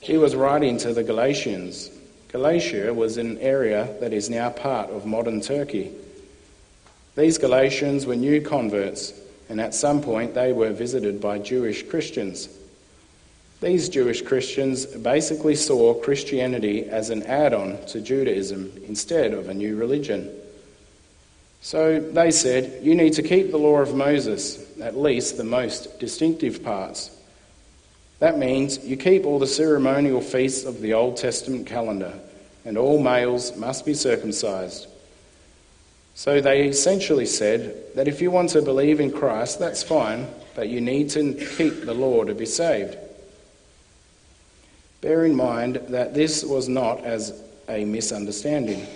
He 0.00 0.16
was 0.16 0.34
writing 0.34 0.78
to 0.78 0.94
the 0.94 1.04
Galatians. 1.04 1.90
Galatia 2.32 2.94
was 2.94 3.18
an 3.18 3.38
area 3.38 3.94
that 4.00 4.12
is 4.12 4.30
now 4.30 4.50
part 4.50 4.90
of 4.90 5.04
modern 5.04 5.40
Turkey. 5.40 5.92
These 7.14 7.38
Galatians 7.38 8.06
were 8.06 8.16
new 8.16 8.40
converts 8.40 9.12
and 9.48 9.60
at 9.60 9.74
some 9.74 10.02
point 10.02 10.34
they 10.34 10.52
were 10.52 10.72
visited 10.72 11.20
by 11.20 11.38
Jewish 11.38 11.82
Christians. 11.82 12.48
These 13.60 13.88
Jewish 13.88 14.22
Christians 14.22 14.86
basically 14.86 15.56
saw 15.56 15.94
Christianity 15.94 16.84
as 16.84 17.10
an 17.10 17.24
add 17.24 17.52
on 17.52 17.84
to 17.86 18.00
Judaism 18.00 18.72
instead 18.86 19.34
of 19.34 19.48
a 19.48 19.54
new 19.54 19.74
religion. 19.76 20.30
So 21.60 21.98
they 21.98 22.30
said, 22.30 22.84
You 22.84 22.94
need 22.94 23.14
to 23.14 23.22
keep 23.22 23.50
the 23.50 23.58
law 23.58 23.78
of 23.78 23.96
Moses, 23.96 24.64
at 24.80 24.96
least 24.96 25.36
the 25.36 25.44
most 25.44 25.98
distinctive 25.98 26.62
parts. 26.62 27.10
That 28.20 28.38
means 28.38 28.84
you 28.84 28.96
keep 28.96 29.24
all 29.24 29.40
the 29.40 29.46
ceremonial 29.46 30.20
feasts 30.20 30.64
of 30.64 30.80
the 30.80 30.94
Old 30.94 31.16
Testament 31.16 31.66
calendar, 31.66 32.14
and 32.64 32.78
all 32.78 33.02
males 33.02 33.56
must 33.56 33.84
be 33.84 33.94
circumcised. 33.94 34.86
So 36.14 36.40
they 36.40 36.66
essentially 36.66 37.26
said 37.26 37.94
that 37.94 38.08
if 38.08 38.20
you 38.20 38.30
want 38.30 38.50
to 38.50 38.62
believe 38.62 39.00
in 39.00 39.12
Christ, 39.12 39.58
that's 39.58 39.82
fine, 39.82 40.28
but 40.54 40.68
you 40.68 40.80
need 40.80 41.10
to 41.10 41.34
keep 41.56 41.84
the 41.84 41.94
law 41.94 42.24
to 42.24 42.34
be 42.34 42.46
saved. 42.46 42.96
Bear 45.00 45.24
in 45.24 45.34
mind 45.34 45.76
that 45.88 46.14
this 46.14 46.44
was 46.44 46.68
not 46.68 47.04
as 47.04 47.40
a 47.68 47.84
misunderstanding. 47.84 48.86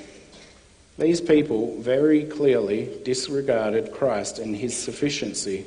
These 0.99 1.21
people 1.21 1.77
very 1.81 2.25
clearly 2.25 2.91
disregarded 3.05 3.93
Christ 3.93 4.39
and 4.39 4.55
his 4.55 4.77
sufficiency. 4.77 5.67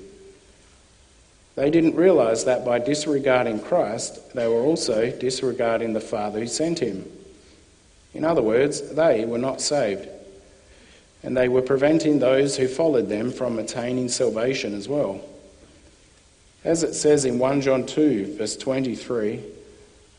They 1.56 1.70
didn't 1.70 1.96
realize 1.96 2.46
that 2.46 2.66
by 2.66 2.80
disregarding 2.80 3.62
Christ, 3.62 4.34
they 4.34 4.48
were 4.48 4.62
also 4.62 5.10
disregarding 5.10 5.94
the 5.94 6.02
Father 6.02 6.40
who 6.40 6.48
sent 6.48 6.80
him. 6.80 7.10
In 8.14 8.26
other 8.26 8.42
words, 8.42 8.94
they 8.94 9.26
were 9.26 9.38
not 9.38 9.62
saved 9.62 10.10
and 11.26 11.36
they 11.36 11.50
were 11.50 11.62
preventing 11.62 12.20
those 12.20 12.56
who 12.56 12.68
followed 12.68 13.10
them 13.10 13.32
from 13.32 13.58
attaining 13.58 14.10
salvation 14.10 14.76
as 14.76 14.88
well. 14.88 15.20
As 16.64 16.84
it 16.84 16.94
says 16.94 17.26
in 17.26 17.40
1 17.40 17.62
John 17.62 17.88
2, 17.88 18.36
verse 18.38 18.56
23, 18.56 19.42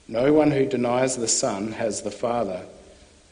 no 0.08 0.32
one 0.32 0.50
who 0.50 0.66
denies 0.66 1.16
the 1.16 1.28
Son 1.28 1.72
has 1.72 2.02
the 2.02 2.10
Father. 2.10 2.64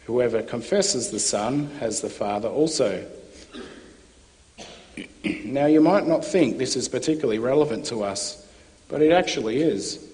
Whoever 0.06 0.42
confesses 0.42 1.10
the 1.10 1.20
Son 1.20 1.70
has 1.80 2.00
the 2.00 2.10
Father 2.10 2.48
also. 2.48 3.06
now, 5.44 5.66
you 5.66 5.80
might 5.80 6.06
not 6.06 6.24
think 6.24 6.58
this 6.58 6.76
is 6.76 6.88
particularly 6.88 7.38
relevant 7.38 7.86
to 7.86 8.02
us, 8.02 8.46
but 8.88 9.02
it 9.02 9.12
actually 9.12 9.62
is. 9.62 10.04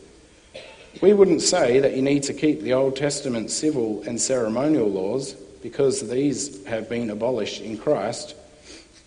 We 1.00 1.14
wouldn't 1.14 1.42
say 1.42 1.80
that 1.80 1.96
you 1.96 2.02
need 2.02 2.24
to 2.24 2.34
keep 2.34 2.60
the 2.60 2.74
Old 2.74 2.96
Testament 2.96 3.50
civil 3.50 4.02
and 4.06 4.20
ceremonial 4.20 4.88
laws 4.88 5.32
because 5.62 6.08
these 6.08 6.64
have 6.66 6.88
been 6.88 7.10
abolished 7.10 7.62
in 7.62 7.78
Christ, 7.78 8.34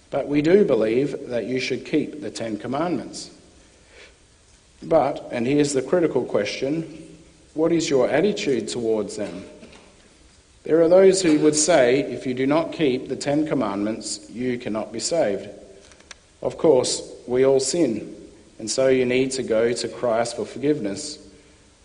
but 0.09 0.27
we 0.27 0.41
do 0.41 0.65
believe 0.65 1.29
that 1.29 1.45
you 1.45 1.59
should 1.59 1.85
keep 1.85 2.21
the 2.21 2.31
Ten 2.31 2.57
Commandments. 2.57 3.29
But, 4.81 5.29
and 5.31 5.45
here's 5.45 5.73
the 5.73 5.81
critical 5.81 6.25
question 6.25 7.12
what 7.53 7.71
is 7.71 7.89
your 7.89 8.09
attitude 8.09 8.67
towards 8.67 9.15
them? 9.17 9.45
There 10.63 10.81
are 10.81 10.89
those 10.89 11.21
who 11.21 11.39
would 11.39 11.55
say 11.55 12.01
if 12.01 12.25
you 12.25 12.33
do 12.33 12.47
not 12.47 12.71
keep 12.71 13.09
the 13.09 13.15
Ten 13.15 13.45
Commandments, 13.45 14.29
you 14.29 14.57
cannot 14.57 14.93
be 14.93 14.99
saved. 14.99 15.49
Of 16.41 16.57
course, 16.57 17.01
we 17.27 17.45
all 17.45 17.59
sin, 17.59 18.15
and 18.59 18.69
so 18.69 18.87
you 18.87 19.05
need 19.05 19.31
to 19.31 19.43
go 19.43 19.73
to 19.73 19.87
Christ 19.87 20.37
for 20.37 20.45
forgiveness. 20.45 21.19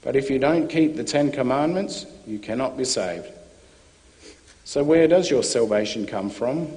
But 0.02 0.16
if 0.16 0.30
you 0.30 0.38
don't 0.38 0.68
keep 0.68 0.96
the 0.96 1.04
Ten 1.04 1.32
Commandments, 1.32 2.06
you 2.26 2.38
cannot 2.38 2.76
be 2.76 2.84
saved. 2.84 3.28
So, 4.64 4.84
where 4.84 5.08
does 5.08 5.30
your 5.30 5.42
salvation 5.42 6.06
come 6.06 6.30
from? 6.30 6.68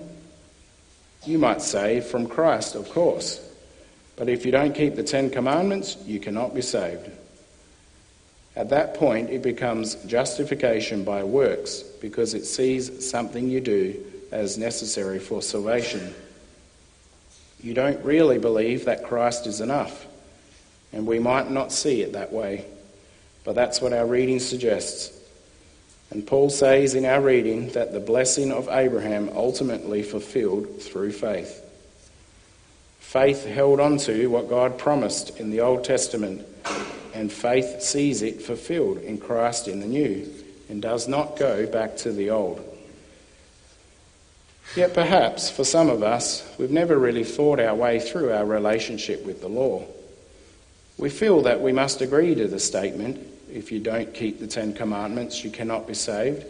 You 1.25 1.37
might 1.37 1.61
say, 1.61 2.01
from 2.01 2.27
Christ, 2.27 2.73
of 2.75 2.89
course. 2.89 3.47
But 4.15 4.27
if 4.27 4.45
you 4.45 4.51
don't 4.51 4.73
keep 4.73 4.95
the 4.95 5.03
Ten 5.03 5.29
Commandments, 5.29 5.97
you 6.05 6.19
cannot 6.19 6.55
be 6.55 6.61
saved. 6.61 7.09
At 8.55 8.69
that 8.69 8.95
point, 8.95 9.29
it 9.29 9.41
becomes 9.41 9.95
justification 10.05 11.03
by 11.03 11.23
works 11.23 11.83
because 12.01 12.33
it 12.33 12.45
sees 12.45 13.09
something 13.09 13.49
you 13.49 13.61
do 13.61 14.03
as 14.31 14.57
necessary 14.57 15.19
for 15.19 15.41
salvation. 15.41 16.13
You 17.63 17.73
don't 17.73 18.03
really 18.03 18.39
believe 18.39 18.85
that 18.85 19.03
Christ 19.03 19.47
is 19.47 19.61
enough, 19.61 20.05
and 20.91 21.05
we 21.05 21.19
might 21.19 21.49
not 21.49 21.71
see 21.71 22.01
it 22.01 22.13
that 22.13 22.33
way, 22.33 22.65
but 23.43 23.55
that's 23.55 23.81
what 23.81 23.93
our 23.93 24.05
reading 24.05 24.39
suggests. 24.39 25.17
And 26.09 26.27
Paul 26.27 26.49
says 26.49 26.93
in 26.93 27.05
our 27.05 27.21
reading 27.21 27.69
that 27.69 27.93
the 27.93 27.99
blessing 28.01 28.51
of 28.51 28.67
Abraham 28.69 29.29
ultimately 29.33 30.03
fulfilled 30.03 30.81
through 30.81 31.13
faith. 31.13 31.63
Faith 32.99 33.45
held 33.45 33.79
on 33.79 33.97
to 33.97 34.27
what 34.27 34.49
God 34.49 34.77
promised 34.77 35.39
in 35.39 35.51
the 35.51 35.61
Old 35.61 35.83
Testament, 35.85 36.45
and 37.13 37.31
faith 37.31 37.81
sees 37.81 38.21
it 38.21 38.41
fulfilled 38.41 38.97
in 38.99 39.17
Christ 39.17 39.67
in 39.67 39.79
the 39.79 39.87
New 39.87 40.29
and 40.69 40.81
does 40.81 41.07
not 41.07 41.37
go 41.37 41.65
back 41.67 41.97
to 41.97 42.11
the 42.11 42.29
old. 42.29 42.67
Yet 44.75 44.93
perhaps 44.93 45.49
for 45.49 45.65
some 45.65 45.89
of 45.89 46.01
us, 46.01 46.47
we've 46.57 46.71
never 46.71 46.97
really 46.97 47.25
thought 47.25 47.59
our 47.59 47.75
way 47.75 47.99
through 47.99 48.31
our 48.31 48.45
relationship 48.45 49.25
with 49.25 49.41
the 49.41 49.49
law. 49.49 49.85
We 50.97 51.09
feel 51.09 51.41
that 51.43 51.61
we 51.61 51.73
must 51.73 52.01
agree 52.01 52.35
to 52.35 52.47
the 52.47 52.59
statement 52.59 53.27
if 53.51 53.71
you 53.71 53.79
don't 53.79 54.13
keep 54.13 54.39
the 54.39 54.47
Ten 54.47 54.73
Commandments, 54.73 55.43
you 55.43 55.51
cannot 55.51 55.87
be 55.87 55.93
saved. 55.93 56.45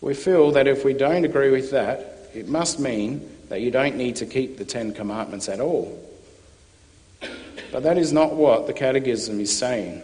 We 0.00 0.14
feel 0.14 0.52
that 0.52 0.66
if 0.66 0.84
we 0.84 0.94
don't 0.94 1.24
agree 1.24 1.50
with 1.50 1.70
that, 1.72 2.30
it 2.34 2.48
must 2.48 2.80
mean 2.80 3.30
that 3.48 3.60
you 3.60 3.70
don't 3.70 3.96
need 3.96 4.16
to 4.16 4.26
keep 4.26 4.56
the 4.56 4.64
Ten 4.64 4.94
Commandments 4.94 5.48
at 5.48 5.60
all. 5.60 6.02
But 7.76 7.82
that 7.82 7.98
is 7.98 8.10
not 8.10 8.34
what 8.34 8.66
the 8.66 8.72
Catechism 8.72 9.38
is 9.38 9.54
saying. 9.54 10.02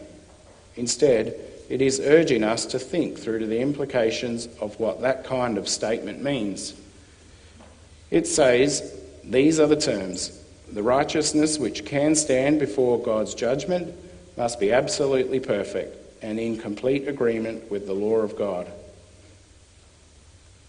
Instead, 0.77 1.35
it 1.71 1.81
is 1.81 2.01
urging 2.01 2.45
us 2.45 2.67
to 2.67 2.79
think 2.79 3.19
through 3.19 3.39
to 3.39 3.47
the 3.47 3.61
implications 3.61 4.47
of 4.61 4.79
what 4.79 5.01
that 5.01 5.25
kind 5.25 5.57
of 5.57 5.67
statement 5.67 6.23
means. 6.23 6.75
It 8.11 8.27
says, 8.27 8.95
These 9.25 9.59
are 9.59 9.67
the 9.67 9.81
terms. 9.81 10.39
The 10.71 10.83
righteousness 10.83 11.59
which 11.59 11.87
can 11.87 12.15
stand 12.15 12.61
before 12.61 13.03
God's 13.03 13.35
judgment 13.35 13.95
must 14.37 14.61
be 14.61 14.71
absolutely 14.71 15.41
perfect 15.41 15.97
and 16.23 16.39
in 16.39 16.59
complete 16.59 17.09
agreement 17.09 17.71
with 17.71 17.87
the 17.87 17.95
law 17.95 18.17
of 18.17 18.37
God. 18.37 18.71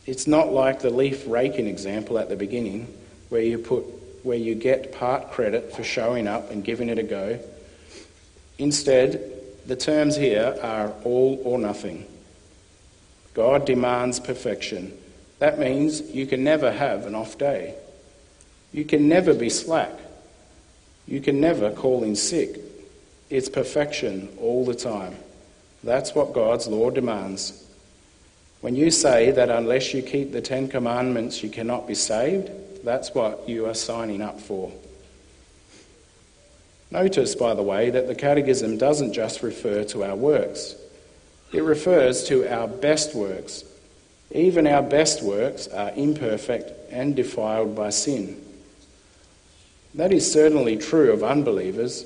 It's 0.05 0.25
not 0.25 0.53
like 0.53 0.79
the 0.79 0.89
leaf 0.89 1.25
raking 1.27 1.67
example 1.67 2.17
at 2.17 2.29
the 2.29 2.37
beginning, 2.37 2.87
where 3.27 3.41
you 3.41 3.57
put 3.57 3.83
where 4.23 4.37
you 4.37 4.55
get 4.55 4.93
part 4.93 5.31
credit 5.31 5.75
for 5.75 5.83
showing 5.83 6.27
up 6.27 6.49
and 6.49 6.63
giving 6.63 6.89
it 6.89 6.97
a 6.97 7.03
go. 7.03 7.39
Instead, 8.57 9.21
the 9.65 9.75
terms 9.75 10.15
here 10.15 10.57
are 10.61 10.93
all 11.03 11.41
or 11.43 11.59
nothing. 11.59 12.05
God 13.33 13.65
demands 13.65 14.19
perfection. 14.19 14.97
That 15.39 15.59
means 15.59 16.01
you 16.11 16.25
can 16.25 16.43
never 16.43 16.71
have 16.71 17.05
an 17.05 17.15
off 17.15 17.37
day. 17.37 17.75
You 18.71 18.85
can 18.85 19.07
never 19.07 19.33
be 19.33 19.49
slack. 19.49 19.91
You 21.07 21.19
can 21.19 21.41
never 21.41 21.71
call 21.71 22.03
in 22.03 22.15
sick. 22.15 22.59
It's 23.29 23.49
perfection 23.49 24.29
all 24.39 24.65
the 24.65 24.75
time. 24.75 25.15
That's 25.83 26.15
what 26.15 26.33
God's 26.33 26.67
law 26.67 26.89
demands. 26.89 27.65
When 28.61 28.75
you 28.75 28.91
say 28.91 29.31
that 29.31 29.49
unless 29.49 29.93
you 29.93 30.01
keep 30.01 30.31
the 30.31 30.41
Ten 30.41 30.69
Commandments 30.69 31.43
you 31.43 31.49
cannot 31.49 31.87
be 31.87 31.95
saved, 31.95 32.49
that's 32.83 33.13
what 33.13 33.47
you 33.47 33.65
are 33.65 33.73
signing 33.73 34.21
up 34.21 34.39
for. 34.39 34.71
Notice, 36.91 37.33
by 37.33 37.55
the 37.55 37.63
way, 37.63 37.89
that 37.89 38.07
the 38.07 38.15
Catechism 38.15 38.77
doesn't 38.77 39.13
just 39.13 39.41
refer 39.41 39.83
to 39.85 40.03
our 40.03 40.15
works, 40.15 40.75
it 41.51 41.63
refers 41.63 42.23
to 42.25 42.47
our 42.47 42.67
best 42.67 43.15
works. 43.15 43.63
Even 44.31 44.65
our 44.65 44.81
best 44.81 45.21
works 45.21 45.67
are 45.67 45.91
imperfect 45.91 46.71
and 46.91 47.15
defiled 47.15 47.75
by 47.75 47.91
sin. 47.91 48.43
That 49.95 50.11
is 50.11 50.31
certainly 50.31 50.77
true 50.77 51.11
of 51.11 51.23
unbelievers, 51.23 52.05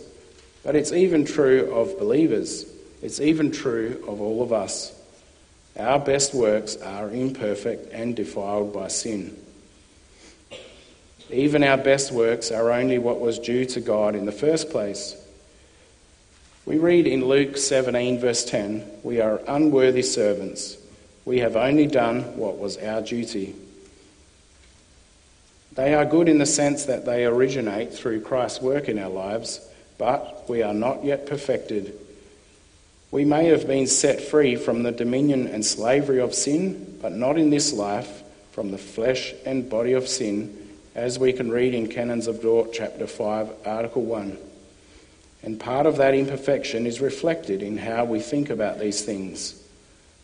but 0.63 0.75
it's 0.75 0.91
even 0.91 1.23
true 1.23 1.73
of 1.73 1.97
believers. 1.97 2.65
It's 3.01 3.21
even 3.21 3.51
true 3.51 4.03
of 4.07 4.19
all 4.19 4.41
of 4.41 4.51
us. 4.51 4.93
Our 5.77 5.99
best 5.99 6.33
works 6.33 6.75
are 6.77 7.09
imperfect 7.09 7.93
and 7.93 8.15
defiled 8.15 8.73
by 8.73 8.89
sin. 8.89 9.37
Even 11.29 11.63
our 11.63 11.77
best 11.77 12.11
works 12.11 12.51
are 12.51 12.71
only 12.71 12.97
what 12.97 13.19
was 13.19 13.37
due 13.37 13.65
to 13.65 13.81
God 13.81 14.15
in 14.15 14.25
the 14.25 14.31
first 14.31 14.69
place. 14.69 15.15
We 16.65 16.77
read 16.77 17.05
in 17.05 17.25
Luke 17.25 17.57
17, 17.57 18.19
verse 18.19 18.45
10 18.45 18.89
We 19.03 19.19
are 19.19 19.41
unworthy 19.47 20.03
servants. 20.03 20.77
We 21.25 21.39
have 21.39 21.57
only 21.57 21.87
done 21.87 22.37
what 22.37 22.57
was 22.57 22.77
our 22.77 23.01
duty. 23.01 23.55
They 25.73 25.93
are 25.93 26.05
good 26.05 26.29
in 26.29 26.39
the 26.39 26.45
sense 26.45 26.85
that 26.85 27.05
they 27.05 27.25
originate 27.25 27.93
through 27.93 28.21
Christ's 28.21 28.61
work 28.61 28.87
in 28.87 28.97
our 28.97 29.09
lives, 29.09 29.59
but 29.97 30.49
we 30.49 30.63
are 30.63 30.73
not 30.73 31.03
yet 31.03 31.25
perfected. 31.25 31.93
We 33.11 33.25
may 33.25 33.47
have 33.47 33.67
been 33.67 33.87
set 33.87 34.21
free 34.21 34.55
from 34.55 34.83
the 34.83 34.91
dominion 34.91 35.47
and 35.47 35.65
slavery 35.65 36.19
of 36.19 36.33
sin, 36.33 36.97
but 37.01 37.11
not 37.11 37.37
in 37.37 37.49
this 37.49 37.73
life 37.73 38.23
from 38.51 38.71
the 38.71 38.77
flesh 38.77 39.33
and 39.45 39.69
body 39.69 39.93
of 39.93 40.07
sin 40.07 40.66
as 40.97 41.19
we 41.19 41.31
can 41.31 41.51
read 41.51 41.75
in 41.75 41.87
Canons 41.87 42.25
of 42.25 42.41
Dort, 42.41 42.73
chapter 42.73 43.05
5, 43.05 43.67
article 43.67 44.01
1. 44.01 44.35
And 45.43 45.59
part 45.59 45.85
of 45.85 45.97
that 45.97 46.15
imperfection 46.15 46.87
is 46.87 46.99
reflected 46.99 47.61
in 47.61 47.77
how 47.77 48.03
we 48.03 48.19
think 48.19 48.49
about 48.49 48.79
these 48.79 49.05
things. 49.05 49.61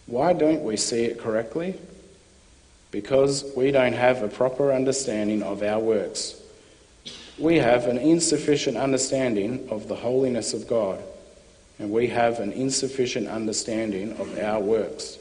Why 0.08 0.34
don't 0.34 0.64
we 0.64 0.76
see 0.76 1.04
it 1.04 1.20
correctly? 1.20 1.76
Because 2.90 3.46
we 3.56 3.70
don't 3.70 3.94
have 3.94 4.24
a 4.24 4.28
proper 4.28 4.74
understanding 4.74 5.44
of 5.44 5.62
our 5.62 5.80
works. 5.80 6.42
We 7.38 7.58
have 7.60 7.86
an 7.86 8.00
insufficient 8.00 8.76
understanding 8.76 9.68
of 9.70 9.88
the 9.88 9.96
holiness 9.96 10.56
of 10.56 10.68
God, 10.68 11.04
and 11.78 11.92
we 11.92 12.08
have 12.08 12.40
an 12.40 12.52
insufficient 12.52 13.28
understanding 13.28 14.14
of 14.18 14.40
our 14.40 14.60
works. 14.60 15.20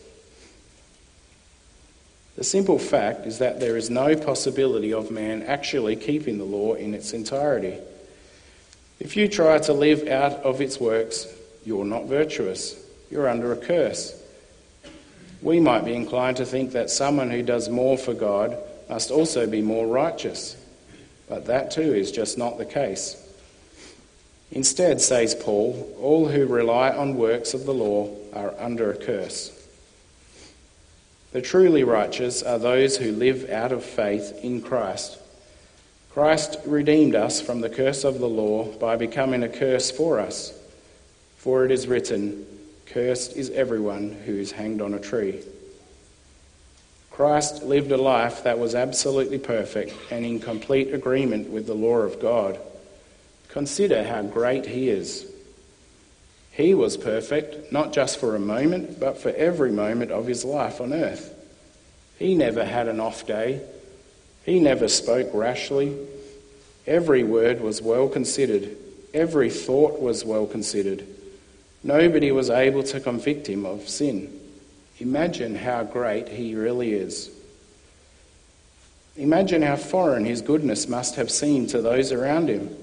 The 2.37 2.45
simple 2.45 2.79
fact 2.79 3.27
is 3.27 3.38
that 3.38 3.61
there 3.61 3.77
is 3.77 3.90
no 3.90 4.16
possibility 4.16 4.92
of 4.92 5.11
man 5.11 5.42
actually 5.42 5.97
keeping 5.97 6.38
the 6.38 6.45
law 6.45 6.75
in 6.75 6.95
its 6.95 7.12
entirety. 7.12 7.79
If 8.99 9.16
you 9.16 9.29
try 9.29 9.59
to 9.59 9.73
live 9.73 10.09
out 10.09 10.33
of 10.45 10.61
its 10.61 10.81
works, 10.81 11.27
you're 11.64 11.85
not 11.85 12.07
virtuous. 12.07 12.77
You're 13.11 13.29
under 13.29 13.53
a 13.53 13.57
curse. 13.57 14.18
We 15.42 15.61
might 15.61 15.85
be 15.85 15.95
inclined 15.95 16.38
to 16.38 16.47
think 16.47 16.73
that 16.73 16.88
someone 16.88 17.31
who 17.31 17.42
does 17.42 17.68
more 17.68 17.99
for 17.99 18.14
God 18.14 18.57
must 18.88 19.11
also 19.11 19.47
be 19.47 19.61
more 19.61 19.87
righteous, 19.87 20.57
but 21.29 21.47
that 21.47 21.73
too 21.73 21.95
is 21.95 22.12
just 22.12 22.38
not 22.38 22.59
the 22.59 22.64
case. 22.64 23.18
Instead, 24.53 25.01
says 25.01 25.35
Paul, 25.35 25.95
all 25.99 26.29
who 26.29 26.47
rely 26.47 26.90
on 26.90 27.16
works 27.16 27.55
of 27.55 27.64
the 27.64 27.75
law 27.75 28.14
are 28.35 28.55
under 28.59 28.92
a 28.92 28.97
curse. 28.97 29.62
The 31.33 31.40
truly 31.40 31.83
righteous 31.83 32.42
are 32.42 32.59
those 32.59 32.99
who 32.99 33.11
live 33.11 33.51
out 33.51 33.73
of 33.73 33.85
faith 33.85 34.38
in 34.42 34.61
Christ. 34.61 35.18
Christ 36.12 36.59
redeemed 36.66 37.14
us 37.14 37.40
from 37.40 37.62
the 37.62 37.71
curse 37.71 38.05
of 38.05 38.18
the 38.18 38.29
law 38.29 38.66
by 38.73 38.97
becoming 38.97 39.42
a 39.42 39.49
curse 39.49 39.90
for 39.90 40.21
us. 40.21 40.53
For 41.38 41.64
it 41.64 41.71
is 41.71 41.88
written, 41.88 42.47
Cursed 42.85 43.35
is 43.35 43.49
everyone 43.51 44.12
who 44.27 44.35
is 44.35 44.53
hanged 44.53 44.83
on 44.83 44.92
a 44.92 45.01
tree. 45.01 45.42
Christ 47.11 47.62
lived 47.62 47.92
a 47.92 47.97
life 47.97 48.45
that 48.45 48.59
was 48.59 48.75
absolutely 48.75 49.38
perfect 49.38 49.95
and 50.11 50.27
in 50.27 50.38
complete 50.38 50.92
agreement 50.92 51.49
with 51.49 51.66
the 51.66 51.75
law 51.75 51.99
of 51.99 52.21
God. 52.21 52.59
Consider 53.49 54.05
how 54.05 54.23
great 54.23 54.66
he 54.66 54.90
is. 54.90 55.32
He 56.53 56.75
was 56.75 56.99
perfect, 56.99 57.73
not 57.73 57.93
just 57.93 58.19
for 58.19 58.37
a 58.37 58.41
moment, 58.41 59.01
but 59.01 59.19
for 59.19 59.31
every 59.31 59.73
moment 59.73 60.11
of 60.11 60.27
his 60.27 60.45
life 60.45 60.81
on 60.81 60.93
earth. 60.93 61.35
He 62.19 62.35
never 62.35 62.65
had 62.65 62.88
an 62.88 63.01
off 63.01 63.27
day. 63.27 63.62
He 64.45 64.61
never 64.61 64.87
spoke 64.87 65.31
rashly. 65.33 65.97
Every 66.87 67.25
word 67.25 67.61
was 67.61 67.81
well 67.81 68.09
considered. 68.09 68.77
Every 69.15 69.49
thought 69.49 70.01
was 70.01 70.25
well 70.25 70.47
considered. 70.47 71.07
Nobody 71.83 72.31
was 72.31 72.51
able 72.51 72.83
to 72.85 73.01
convict 73.01 73.49
him 73.49 73.65
of 73.65 73.88
sin. 73.88 74.38
Imagine 74.99 75.55
how 75.55 75.85
great 75.85 76.29
he 76.29 76.55
really 76.55 76.93
is. 76.93 77.31
Imagine 79.17 79.62
how 79.62 79.77
foreign 79.77 80.25
his 80.25 80.43
goodness 80.43 80.87
must 80.87 81.17
have 81.17 81.31
seemed 81.31 81.71
to 81.71 81.83
those 81.83 82.12
around 82.12 82.49
him. 82.49 82.75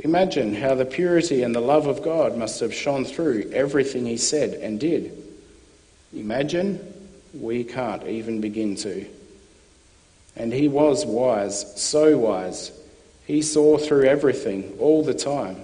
Imagine 0.00 0.54
how 0.54 0.74
the 0.74 0.84
purity 0.84 1.42
and 1.42 1.54
the 1.54 1.60
love 1.60 1.86
of 1.86 2.02
God 2.02 2.36
must 2.36 2.60
have 2.60 2.74
shone 2.74 3.04
through 3.04 3.50
everything 3.52 4.06
he 4.06 4.16
said 4.16 4.54
and 4.54 4.80
did. 4.80 5.16
Imagine, 6.12 6.80
we 7.32 7.64
can't 7.64 8.06
even 8.06 8.40
begin 8.40 8.76
to. 8.76 9.06
And 10.36 10.52
he 10.52 10.68
was 10.68 11.06
wise, 11.06 11.80
so 11.80 12.18
wise. 12.18 12.72
He 13.26 13.40
saw 13.40 13.78
through 13.78 14.04
everything 14.04 14.76
all 14.80 15.04
the 15.04 15.14
time. 15.14 15.56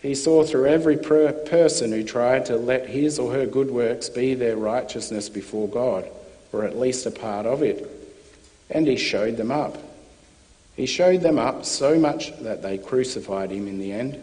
He 0.00 0.14
saw 0.14 0.44
through 0.44 0.66
every 0.66 0.96
per- 0.96 1.32
person 1.32 1.90
who 1.90 2.04
tried 2.04 2.46
to 2.46 2.56
let 2.56 2.88
his 2.88 3.18
or 3.18 3.32
her 3.32 3.46
good 3.46 3.70
works 3.70 4.08
be 4.08 4.34
their 4.34 4.56
righteousness 4.56 5.28
before 5.28 5.68
God, 5.68 6.08
or 6.52 6.64
at 6.64 6.78
least 6.78 7.06
a 7.06 7.10
part 7.10 7.46
of 7.46 7.62
it. 7.62 7.90
And 8.70 8.86
he 8.86 8.96
showed 8.96 9.36
them 9.36 9.50
up. 9.50 9.76
He 10.76 10.84
showed 10.84 11.22
them 11.22 11.38
up 11.38 11.64
so 11.64 11.98
much 11.98 12.36
that 12.40 12.62
they 12.62 12.76
crucified 12.76 13.50
him 13.50 13.66
in 13.66 13.78
the 13.78 13.92
end. 13.92 14.22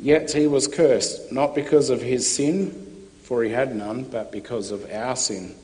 Yet 0.00 0.32
he 0.32 0.46
was 0.46 0.66
cursed, 0.66 1.30
not 1.30 1.54
because 1.54 1.90
of 1.90 2.00
his 2.00 2.28
sin, 2.34 3.06
for 3.22 3.44
he 3.44 3.50
had 3.50 3.76
none, 3.76 4.04
but 4.04 4.32
because 4.32 4.70
of 4.70 4.90
our 4.90 5.14
sin. 5.14 5.54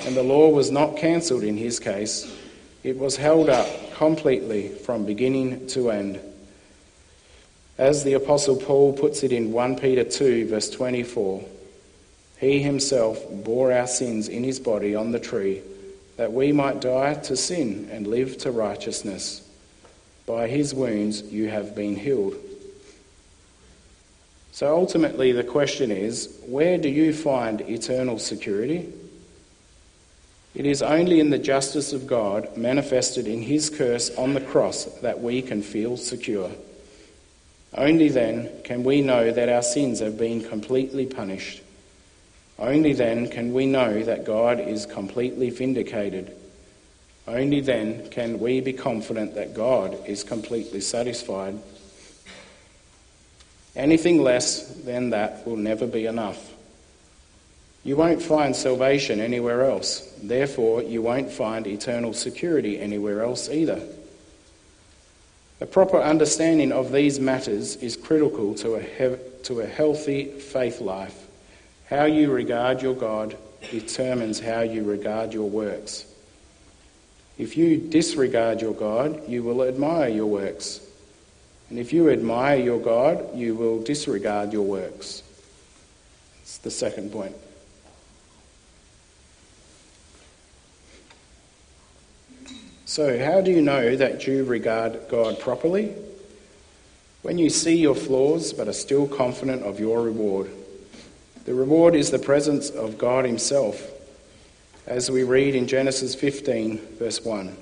And 0.00 0.16
the 0.16 0.24
law 0.24 0.48
was 0.48 0.70
not 0.70 0.96
cancelled 0.96 1.44
in 1.44 1.56
his 1.56 1.78
case, 1.78 2.30
it 2.82 2.98
was 2.98 3.16
held 3.16 3.48
up 3.48 3.68
completely 3.92 4.68
from 4.68 5.04
beginning 5.04 5.66
to 5.68 5.90
end. 5.90 6.18
As 7.78 8.02
the 8.02 8.14
Apostle 8.14 8.56
Paul 8.56 8.94
puts 8.94 9.22
it 9.22 9.32
in 9.32 9.52
1 9.52 9.76
Peter 9.76 10.04
2, 10.04 10.48
verse 10.48 10.70
24, 10.70 11.44
he 12.38 12.60
himself 12.60 13.22
bore 13.30 13.72
our 13.72 13.86
sins 13.86 14.28
in 14.28 14.42
his 14.42 14.58
body 14.58 14.94
on 14.94 15.12
the 15.12 15.20
tree 15.20 15.62
that 16.20 16.34
we 16.34 16.52
might 16.52 16.82
die 16.82 17.14
to 17.14 17.34
sin 17.34 17.88
and 17.90 18.06
live 18.06 18.36
to 18.36 18.50
righteousness. 18.50 19.40
By 20.26 20.48
his 20.48 20.74
wounds 20.74 21.22
you 21.22 21.48
have 21.48 21.74
been 21.74 21.96
healed. 21.96 22.34
So 24.52 24.76
ultimately, 24.76 25.32
the 25.32 25.44
question 25.44 25.90
is 25.90 26.38
where 26.46 26.76
do 26.76 26.90
you 26.90 27.14
find 27.14 27.62
eternal 27.62 28.18
security? 28.18 28.92
It 30.54 30.66
is 30.66 30.82
only 30.82 31.20
in 31.20 31.30
the 31.30 31.38
justice 31.38 31.94
of 31.94 32.06
God 32.06 32.54
manifested 32.54 33.26
in 33.26 33.40
his 33.40 33.70
curse 33.70 34.14
on 34.14 34.34
the 34.34 34.42
cross 34.42 34.84
that 35.00 35.22
we 35.22 35.40
can 35.40 35.62
feel 35.62 35.96
secure. 35.96 36.50
Only 37.72 38.10
then 38.10 38.50
can 38.64 38.84
we 38.84 39.00
know 39.00 39.30
that 39.30 39.48
our 39.48 39.62
sins 39.62 40.00
have 40.00 40.18
been 40.18 40.44
completely 40.46 41.06
punished. 41.06 41.62
Only 42.60 42.92
then 42.92 43.28
can 43.28 43.54
we 43.54 43.64
know 43.64 44.02
that 44.02 44.24
God 44.24 44.60
is 44.60 44.84
completely 44.84 45.48
vindicated. 45.48 46.36
Only 47.26 47.60
then 47.60 48.10
can 48.10 48.38
we 48.38 48.60
be 48.60 48.74
confident 48.74 49.34
that 49.34 49.54
God 49.54 49.96
is 50.06 50.22
completely 50.22 50.80
satisfied. 50.82 51.58
Anything 53.74 54.22
less 54.22 54.66
than 54.66 55.10
that 55.10 55.46
will 55.46 55.56
never 55.56 55.86
be 55.86 56.04
enough. 56.04 56.52
You 57.82 57.96
won't 57.96 58.20
find 58.20 58.54
salvation 58.54 59.20
anywhere 59.20 59.64
else. 59.64 60.12
Therefore, 60.22 60.82
you 60.82 61.00
won't 61.00 61.30
find 61.30 61.66
eternal 61.66 62.12
security 62.12 62.78
anywhere 62.78 63.22
else 63.22 63.48
either. 63.48 63.80
A 65.62 65.66
proper 65.66 66.00
understanding 66.00 66.72
of 66.72 66.92
these 66.92 67.20
matters 67.20 67.76
is 67.76 67.96
critical 67.96 68.54
to 68.56 68.74
a, 68.74 68.80
he- 68.82 69.44
to 69.44 69.60
a 69.60 69.66
healthy 69.66 70.24
faith 70.26 70.80
life. 70.80 71.19
How 71.90 72.04
you 72.04 72.30
regard 72.30 72.82
your 72.82 72.94
God 72.94 73.36
determines 73.72 74.38
how 74.38 74.60
you 74.60 74.84
regard 74.84 75.34
your 75.34 75.50
works. 75.50 76.06
If 77.36 77.56
you 77.56 77.78
disregard 77.78 78.60
your 78.60 78.74
God, 78.74 79.28
you 79.28 79.42
will 79.42 79.64
admire 79.64 80.08
your 80.08 80.26
works. 80.26 80.80
And 81.68 81.80
if 81.80 81.92
you 81.92 82.08
admire 82.08 82.60
your 82.60 82.78
God, 82.78 83.36
you 83.36 83.56
will 83.56 83.82
disregard 83.82 84.52
your 84.52 84.62
works. 84.62 85.24
That's 86.38 86.58
the 86.58 86.70
second 86.70 87.10
point. 87.10 87.34
So, 92.84 93.18
how 93.24 93.40
do 93.40 93.50
you 93.50 93.62
know 93.62 93.96
that 93.96 94.28
you 94.28 94.44
regard 94.44 95.08
God 95.08 95.40
properly? 95.40 95.94
When 97.22 97.36
you 97.36 97.50
see 97.50 97.76
your 97.76 97.94
flaws 97.96 98.52
but 98.52 98.68
are 98.68 98.72
still 98.72 99.08
confident 99.08 99.64
of 99.64 99.80
your 99.80 100.02
reward. 100.02 100.50
The 101.44 101.54
reward 101.54 101.94
is 101.94 102.10
the 102.10 102.18
presence 102.18 102.70
of 102.70 102.98
God 102.98 103.24
Himself, 103.24 103.90
as 104.86 105.10
we 105.10 105.22
read 105.22 105.54
in 105.54 105.66
Genesis 105.66 106.14
15, 106.14 106.78
verse 106.98 107.24
1. 107.24 107.56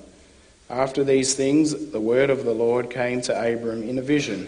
After 0.69 1.03
these 1.03 1.33
things, 1.33 1.91
the 1.91 1.99
word 1.99 2.29
of 2.29 2.45
the 2.45 2.53
Lord 2.53 2.89
came 2.89 3.21
to 3.21 3.33
Abram 3.33 3.83
in 3.83 3.97
a 3.97 4.01
vision 4.01 4.47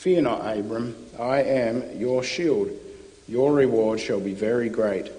Fear 0.00 0.22
not, 0.22 0.56
Abram, 0.56 0.96
I 1.18 1.42
am 1.42 2.00
your 2.00 2.22
shield. 2.22 2.70
Your 3.28 3.52
reward 3.52 4.00
shall 4.00 4.18
be 4.18 4.32
very 4.32 4.70
great. 4.70 5.12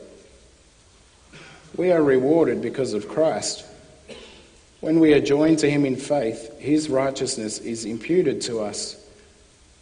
We 1.78 1.92
are 1.92 2.02
rewarded 2.02 2.64
because 2.64 2.94
of 2.94 3.08
Christ. 3.08 3.64
When 4.80 5.00
we 5.00 5.14
are 5.14 5.22
joined 5.22 5.60
to 5.60 5.70
him 5.70 5.86
in 5.86 5.96
faith, 5.96 6.60
his 6.60 6.90
righteousness 6.90 7.60
is 7.60 7.86
imputed 7.86 8.42
to 8.42 8.62
us. 8.62 9.01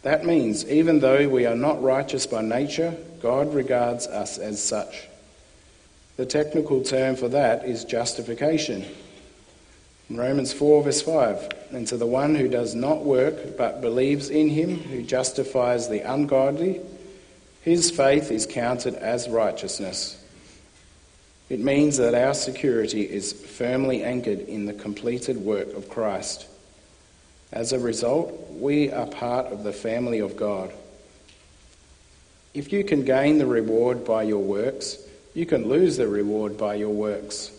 That 0.02 0.24
means, 0.24 0.66
even 0.66 1.00
though 1.00 1.28
we 1.28 1.44
are 1.46 1.56
not 1.56 1.82
righteous 1.82 2.26
by 2.26 2.42
nature, 2.42 2.96
God 3.20 3.52
regards 3.52 4.06
us 4.06 4.38
as 4.38 4.62
such. 4.62 5.08
The 6.16 6.26
technical 6.26 6.82
term 6.82 7.16
for 7.16 7.28
that 7.28 7.64
is 7.64 7.84
justification. 7.84 8.84
In 10.08 10.16
Romans 10.16 10.52
4, 10.52 10.82
verse 10.82 11.02
5, 11.02 11.48
and 11.72 11.86
to 11.86 11.96
the 11.96 12.06
one 12.06 12.34
who 12.34 12.48
does 12.48 12.74
not 12.74 13.04
work 13.04 13.56
but 13.56 13.80
believes 13.80 14.28
in 14.28 14.48
him 14.48 14.76
who 14.76 15.02
justifies 15.02 15.88
the 15.88 16.00
ungodly, 16.00 16.80
his 17.62 17.90
faith 17.90 18.30
is 18.30 18.46
counted 18.46 18.94
as 18.94 19.28
righteousness. 19.28 20.16
It 21.50 21.60
means 21.60 21.96
that 21.98 22.14
our 22.14 22.34
security 22.34 23.02
is 23.02 23.32
firmly 23.32 24.02
anchored 24.02 24.40
in 24.40 24.66
the 24.66 24.72
completed 24.72 25.36
work 25.36 25.74
of 25.74 25.88
Christ. 25.88 26.46
As 27.52 27.72
a 27.72 27.78
result, 27.78 28.32
we 28.50 28.90
are 28.90 29.06
part 29.06 29.46
of 29.46 29.64
the 29.64 29.72
family 29.72 30.20
of 30.20 30.36
God. 30.36 30.72
If 32.54 32.72
you 32.72 32.84
can 32.84 33.04
gain 33.04 33.38
the 33.38 33.46
reward 33.46 34.04
by 34.04 34.24
your 34.24 34.42
works, 34.42 34.98
you 35.34 35.46
can 35.46 35.68
lose 35.68 35.96
the 35.96 36.08
reward 36.08 36.58
by 36.58 36.74
your 36.74 36.90
works. 36.90 37.50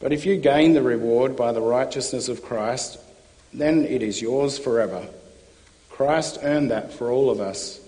But 0.00 0.12
if 0.12 0.26
you 0.26 0.36
gain 0.36 0.74
the 0.74 0.82
reward 0.82 1.36
by 1.36 1.52
the 1.52 1.60
righteousness 1.60 2.28
of 2.28 2.42
Christ, 2.42 2.98
then 3.52 3.84
it 3.84 4.02
is 4.02 4.20
yours 4.20 4.58
forever. 4.58 5.06
Christ 5.90 6.38
earned 6.42 6.70
that 6.72 6.92
for 6.92 7.10
all 7.10 7.30
of 7.30 7.40
us, 7.40 7.80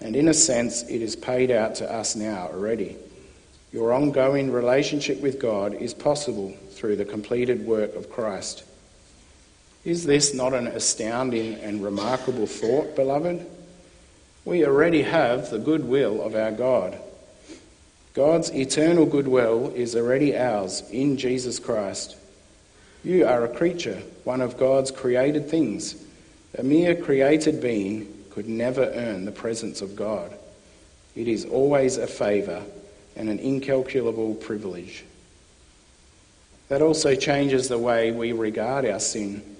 and 0.00 0.16
in 0.16 0.28
a 0.28 0.34
sense, 0.34 0.82
it 0.82 1.00
is 1.02 1.14
paid 1.14 1.50
out 1.50 1.76
to 1.76 1.92
us 1.92 2.16
now 2.16 2.48
already. 2.52 2.96
Your 3.72 3.92
ongoing 3.92 4.52
relationship 4.52 5.20
with 5.20 5.40
God 5.40 5.74
is 5.74 5.94
possible 5.94 6.52
through 6.70 6.96
the 6.96 7.04
completed 7.04 7.64
work 7.64 7.94
of 7.94 8.10
Christ. 8.10 8.64
Is 9.84 10.04
this 10.04 10.32
not 10.32 10.54
an 10.54 10.66
astounding 10.66 11.54
and 11.56 11.84
remarkable 11.84 12.46
thought, 12.46 12.96
beloved? 12.96 13.46
We 14.44 14.64
already 14.66 15.02
have 15.02 15.50
the 15.50 15.58
goodwill 15.58 16.22
of 16.22 16.34
our 16.34 16.52
God. 16.52 16.98
God's 18.14 18.50
eternal 18.54 19.06
goodwill 19.06 19.72
is 19.74 19.96
already 19.96 20.36
ours 20.36 20.82
in 20.90 21.16
Jesus 21.16 21.58
Christ. 21.58 22.16
You 23.02 23.26
are 23.26 23.44
a 23.44 23.54
creature, 23.54 24.02
one 24.24 24.40
of 24.40 24.56
God's 24.56 24.90
created 24.90 25.50
things. 25.50 25.96
A 26.56 26.62
mere 26.62 26.94
created 26.94 27.60
being 27.60 28.24
could 28.30 28.48
never 28.48 28.84
earn 28.84 29.24
the 29.24 29.32
presence 29.32 29.82
of 29.82 29.96
God. 29.96 30.32
It 31.14 31.28
is 31.28 31.44
always 31.44 31.98
a 31.98 32.06
favour 32.06 32.62
and 33.16 33.28
an 33.28 33.38
incalculable 33.38 34.34
privilege. 34.34 35.04
That 36.68 36.80
also 36.80 37.14
changes 37.14 37.68
the 37.68 37.78
way 37.78 38.10
we 38.10 38.32
regard 38.32 38.86
our 38.86 39.00
sin. 39.00 39.53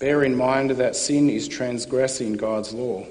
Bear 0.00 0.24
in 0.24 0.34
mind 0.34 0.70
that 0.70 0.96
sin 0.96 1.28
is 1.30 1.46
transgressing 1.46 2.32
God's 2.32 2.72
law. 2.72 3.06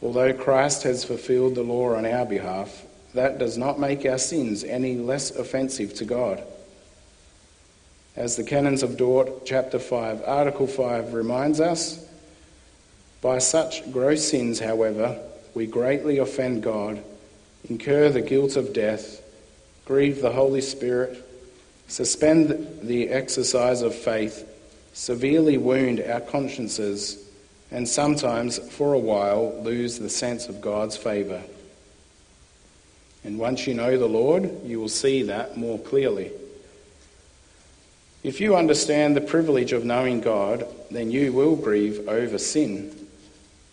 Although 0.00 0.32
Christ 0.32 0.84
has 0.84 1.04
fulfilled 1.04 1.56
the 1.56 1.62
law 1.62 1.94
on 1.94 2.06
our 2.06 2.24
behalf, 2.24 2.84
that 3.14 3.38
does 3.38 3.58
not 3.58 3.78
make 3.78 4.06
our 4.06 4.18
sins 4.18 4.64
any 4.64 4.96
less 4.96 5.32
offensive 5.32 5.92
to 5.94 6.04
God. 6.04 6.42
As 8.14 8.36
the 8.36 8.44
Canons 8.44 8.82
of 8.82 8.96
Dort, 8.96 9.44
chapter 9.44 9.78
5, 9.78 10.22
article 10.24 10.66
5 10.66 11.14
reminds 11.14 11.60
us, 11.60 12.06
by 13.20 13.38
such 13.38 13.90
gross 13.92 14.28
sins, 14.28 14.60
however, 14.60 15.20
we 15.54 15.66
greatly 15.66 16.18
offend 16.18 16.62
God 16.62 17.02
incur 17.68 18.08
the 18.08 18.20
guilt 18.22 18.56
of 18.56 18.72
death, 18.72 19.22
grieve 19.84 20.20
the 20.20 20.32
Holy 20.32 20.60
Spirit, 20.60 21.24
suspend 21.88 22.80
the 22.82 23.08
exercise 23.08 23.82
of 23.82 23.94
faith, 23.94 24.48
severely 24.92 25.58
wound 25.58 26.00
our 26.00 26.20
consciences, 26.20 27.28
and 27.70 27.88
sometimes, 27.88 28.58
for 28.58 28.92
a 28.92 28.98
while, 28.98 29.60
lose 29.62 29.98
the 29.98 30.10
sense 30.10 30.48
of 30.48 30.60
God's 30.60 30.96
favour. 30.96 31.42
And 33.24 33.38
once 33.38 33.66
you 33.66 33.74
know 33.74 33.96
the 33.96 34.08
Lord, 34.08 34.50
you 34.64 34.80
will 34.80 34.88
see 34.88 35.22
that 35.24 35.56
more 35.56 35.78
clearly. 35.78 36.30
If 38.22 38.40
you 38.40 38.56
understand 38.56 39.16
the 39.16 39.20
privilege 39.20 39.72
of 39.72 39.84
knowing 39.84 40.20
God, 40.20 40.66
then 40.90 41.10
you 41.10 41.32
will 41.32 41.56
grieve 41.56 42.08
over 42.08 42.38
sin. 42.38 43.08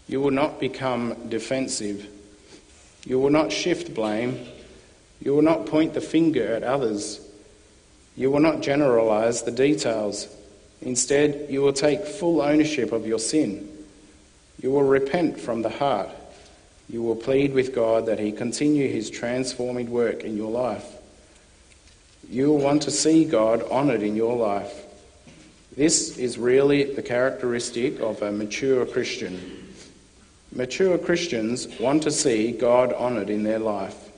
You 0.07 0.21
will 0.21 0.31
not 0.31 0.59
become 0.59 1.29
defensive 1.29 2.07
you 3.05 3.19
will 3.19 3.29
not 3.29 3.51
shift 3.51 3.93
blame. 3.93 4.45
You 5.21 5.35
will 5.35 5.41
not 5.41 5.65
point 5.65 5.93
the 5.93 6.01
finger 6.01 6.53
at 6.53 6.63
others. 6.63 7.19
You 8.15 8.31
will 8.31 8.39
not 8.39 8.61
generalize 8.61 9.43
the 9.43 9.51
details. 9.51 10.27
Instead, 10.81 11.47
you 11.49 11.61
will 11.61 11.73
take 11.73 12.05
full 12.05 12.41
ownership 12.41 12.91
of 12.91 13.05
your 13.05 13.19
sin. 13.19 13.69
You 14.61 14.71
will 14.71 14.83
repent 14.83 15.39
from 15.39 15.61
the 15.61 15.69
heart. 15.69 16.09
You 16.89 17.03
will 17.03 17.15
plead 17.15 17.53
with 17.53 17.75
God 17.75 18.05
that 18.07 18.19
He 18.19 18.31
continue 18.31 18.87
His 18.87 19.09
transforming 19.09 19.91
work 19.91 20.23
in 20.23 20.37
your 20.37 20.51
life. 20.51 20.85
You 22.29 22.47
will 22.49 22.59
want 22.59 22.83
to 22.83 22.91
see 22.91 23.25
God 23.25 23.63
honoured 23.63 24.03
in 24.03 24.15
your 24.15 24.35
life. 24.35 24.85
This 25.75 26.17
is 26.17 26.37
really 26.37 26.93
the 26.93 27.01
characteristic 27.01 27.99
of 27.99 28.21
a 28.21 28.31
mature 28.31 28.85
Christian. 28.85 29.67
Mature 30.51 30.97
Christians 30.97 31.67
want 31.79 32.03
to 32.03 32.11
see 32.11 32.51
God 32.51 32.91
honoured 32.93 33.29
in 33.29 33.43
their 33.43 33.59
life. 33.59 34.09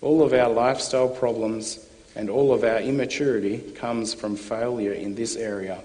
All 0.00 0.22
of 0.22 0.32
our 0.32 0.50
lifestyle 0.50 1.08
problems 1.08 1.78
and 2.16 2.30
all 2.30 2.52
of 2.52 2.64
our 2.64 2.78
immaturity 2.78 3.58
comes 3.72 4.14
from 4.14 4.36
failure 4.36 4.92
in 4.92 5.14
this 5.14 5.36
area. 5.36 5.80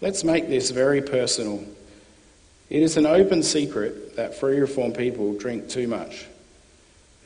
Let's 0.00 0.24
make 0.24 0.48
this 0.48 0.70
very 0.70 1.02
personal. 1.02 1.64
It 2.70 2.82
is 2.82 2.96
an 2.96 3.06
open 3.06 3.42
secret 3.42 4.16
that 4.16 4.34
free 4.34 4.58
reform 4.58 4.92
people 4.92 5.34
drink 5.34 5.68
too 5.68 5.88
much. 5.88 6.26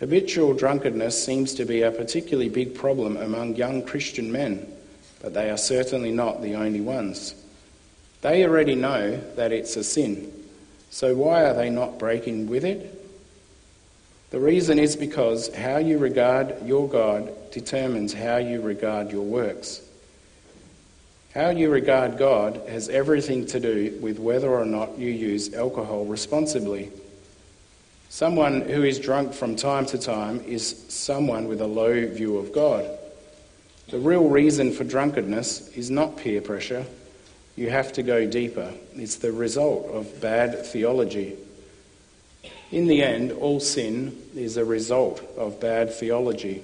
Habitual 0.01 0.55
drunkenness 0.55 1.23
seems 1.23 1.55
to 1.55 1.65
be 1.65 1.83
a 1.83 1.91
particularly 1.91 2.49
big 2.49 2.75
problem 2.75 3.17
among 3.17 3.57
young 3.57 3.83
Christian 3.83 4.33
men, 4.33 4.67
but 5.21 5.35
they 5.35 5.51
are 5.51 5.59
certainly 5.59 6.11
not 6.11 6.43
the 6.43 6.55
only 6.55 6.81
ones. 6.81 7.35
They 8.23 8.45
already 8.45 8.75
know 8.75 9.21
that 9.37 9.53
it's 9.53 9.77
a 9.77 9.85
sin. 9.85 10.33
So 10.91 11.15
why 11.15 11.45
are 11.45 11.55
they 11.55 11.71
not 11.71 11.99
breaking 11.99 12.49
with 12.49 12.65
it? 12.65 13.02
The 14.33 14.41
reason 14.41 14.79
is 14.79 14.97
because 14.97 15.55
how 15.55 15.77
you 15.77 15.99
regard 15.99 16.65
your 16.65 16.89
God 16.89 17.31
determines 17.51 18.15
how 18.15 18.39
you 18.39 18.63
regard 18.63 19.13
your 19.13 19.25
works. 19.25 19.83
How 21.35 21.51
you 21.51 21.69
regard 21.69 22.17
God 22.17 22.63
has 22.67 22.89
everything 22.89 23.45
to 23.49 23.61
do 23.61 23.99
with 24.01 24.19
whether 24.19 24.49
or 24.49 24.65
not 24.65 24.97
you 24.97 25.11
use 25.11 25.53
alcohol 25.53 26.07
responsibly. 26.07 26.91
Someone 28.09 28.63
who 28.63 28.83
is 28.85 28.99
drunk 28.99 29.35
from 29.35 29.55
time 29.55 29.85
to 29.87 29.99
time 29.99 30.41
is 30.41 30.83
someone 30.89 31.47
with 31.47 31.61
a 31.61 31.67
low 31.67 32.07
view 32.07 32.39
of 32.39 32.55
God. 32.55 32.89
The 33.91 33.99
real 33.99 34.31
reason 34.31 34.73
for 34.73 34.85
drunkenness 34.85 35.69
is 35.77 35.91
not 35.91 36.17
peer 36.17 36.41
pressure. 36.41 36.87
You 37.55 37.69
have 37.69 37.93
to 37.93 38.03
go 38.03 38.27
deeper. 38.27 38.73
It's 38.95 39.17
the 39.17 39.33
result 39.33 39.89
of 39.89 40.23
bad 40.23 40.65
theology. 40.65 41.37
In 42.73 42.87
the 42.87 43.03
end, 43.03 43.33
all 43.33 43.61
sin 43.61 44.17
is 44.35 44.57
a 44.57 44.65
result 44.65 45.23
of 45.37 45.61
bad 45.61 45.93
theology. 45.93 46.63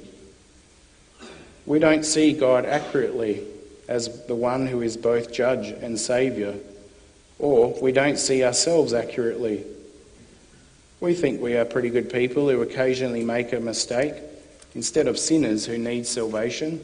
We 1.67 1.79
don't 1.79 2.03
see 2.03 2.33
God 2.33 2.65
accurately 2.65 3.45
as 3.89 4.25
the 4.25 4.35
one 4.35 4.67
who 4.67 4.81
is 4.81 4.97
both 4.97 5.31
judge 5.31 5.69
and 5.69 6.01
saviour, 6.01 6.55
or 7.39 7.79
we 7.83 7.93
don't 7.93 8.19
see 8.19 8.43
ourselves 8.43 8.95
accurately. 8.95 9.67
We 11.01 11.13
think 11.13 11.43
we 11.43 11.59
are 11.59 11.67
pretty 11.67 11.91
good 11.91 12.11
people 12.11 12.49
who 12.49 12.63
occasionally 12.63 13.23
make 13.23 13.53
a 13.53 13.61
mistake 13.61 14.15
instead 14.75 15.09
of 15.09 15.19
sinners 15.19 15.67
who 15.67 15.77
need 15.77 16.07
salvation. 16.07 16.83